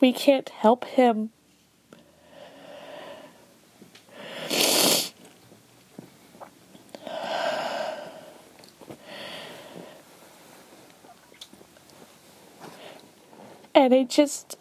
we 0.00 0.12
can't 0.12 0.48
help 0.48 0.84
him? 0.84 1.30
And 13.78 13.94
it 13.94 14.10
just. 14.10 14.58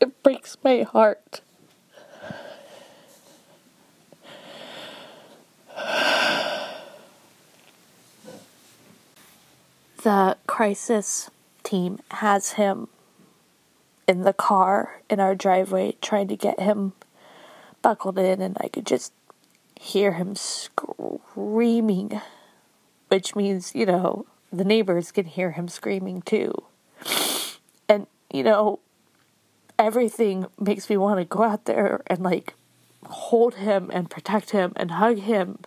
It 0.00 0.22
breaks 0.22 0.56
my 0.64 0.80
heart. 0.80 1.42
The 10.02 10.38
crisis 10.46 11.28
team 11.64 11.98
has 12.12 12.52
him 12.52 12.88
in 14.06 14.22
the 14.22 14.32
car 14.32 15.02
in 15.10 15.20
our 15.20 15.34
driveway 15.34 15.96
trying 16.00 16.28
to 16.28 16.36
get 16.36 16.60
him 16.60 16.94
buckled 17.82 18.18
in, 18.18 18.40
and 18.40 18.56
I 18.58 18.68
could 18.68 18.86
just 18.86 19.12
hear 19.78 20.12
him 20.12 20.34
screaming, 20.34 22.22
which 23.08 23.36
means, 23.36 23.74
you 23.74 23.84
know, 23.84 24.24
the 24.52 24.64
neighbors 24.64 25.12
can 25.12 25.26
hear 25.26 25.52
him 25.52 25.68
screaming 25.68 26.22
too. 26.22 26.52
And, 27.88 28.06
you 28.32 28.42
know, 28.42 28.80
everything 29.78 30.46
makes 30.58 30.90
me 30.90 30.96
want 30.96 31.20
to 31.20 31.24
go 31.24 31.42
out 31.42 31.64
there 31.64 32.02
and 32.06 32.20
like 32.20 32.54
hold 33.06 33.56
him 33.56 33.90
and 33.92 34.10
protect 34.10 34.50
him 34.50 34.72
and 34.76 34.92
hug 34.92 35.18
him. 35.18 35.58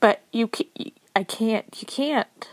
But 0.00 0.22
you, 0.32 0.50
I 1.14 1.24
can't, 1.24 1.66
you 1.80 1.86
can't. 1.86 2.48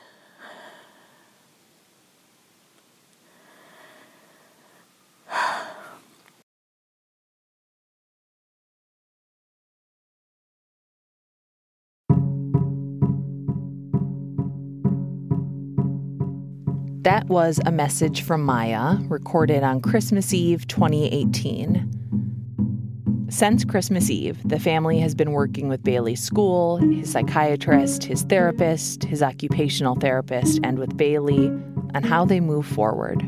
That 17.06 17.28
was 17.28 17.62
a 17.68 17.72
message 17.72 18.24
from 18.24 18.44
Maya 18.44 18.98
recorded 19.08 19.62
on 19.62 19.80
Christmas 19.80 20.34
Eve 20.34 20.68
2018. 20.68 23.28
Since 23.30 23.64
Christmas 23.64 24.10
Eve, 24.10 24.40
the 24.44 24.58
family 24.58 24.98
has 25.02 25.14
been 25.14 25.32
working 25.32 25.70
with 25.70 25.84
Bailey's 25.84 26.24
school, 26.24 26.78
his 26.78 27.12
psychiatrist, 27.12 28.06
his 28.06 28.24
therapist, 28.24 29.04
his 29.04 29.22
occupational 29.22 29.94
therapist, 29.94 30.60
and 30.64 30.80
with 30.80 30.98
Bailey 30.98 31.50
on 31.94 32.02
how 32.02 32.26
they 32.26 32.40
move 32.40 32.66
forward. 32.66 33.22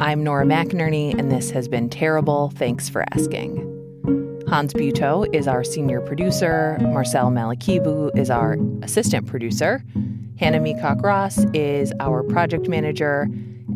I'm 0.00 0.24
Nora 0.24 0.46
McInerny, 0.46 1.12
and 1.12 1.30
this 1.30 1.50
has 1.50 1.68
been 1.68 1.90
terrible. 1.90 2.48
Thanks 2.56 2.88
for 2.88 3.04
asking. 3.12 3.67
Hans 4.48 4.72
Buetow 4.72 5.28
is 5.34 5.46
our 5.46 5.62
senior 5.62 6.00
producer. 6.00 6.78
Marcel 6.80 7.30
Malekebu 7.30 8.16
is 8.18 8.30
our 8.30 8.56
assistant 8.82 9.26
producer. 9.26 9.84
Hannah 10.38 10.58
Meacock 10.58 11.02
Ross 11.02 11.44
is 11.52 11.92
our 12.00 12.22
project 12.22 12.66
manager. 12.66 13.28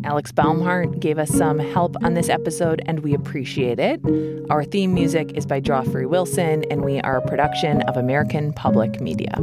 Alex 0.03 0.31
Baumhart 0.31 0.99
gave 0.99 1.19
us 1.19 1.29
some 1.29 1.59
help 1.59 1.95
on 2.03 2.15
this 2.15 2.27
episode, 2.27 2.81
and 2.87 3.01
we 3.01 3.13
appreciate 3.13 3.79
it. 3.79 4.01
Our 4.49 4.63
theme 4.63 4.95
music 4.95 5.33
is 5.33 5.45
by 5.45 5.61
Joffrey 5.61 6.09
Wilson, 6.09 6.63
and 6.71 6.83
we 6.83 6.99
are 7.01 7.17
a 7.17 7.27
production 7.27 7.83
of 7.83 7.95
American 7.95 8.51
Public 8.51 8.99
Media. 8.99 9.35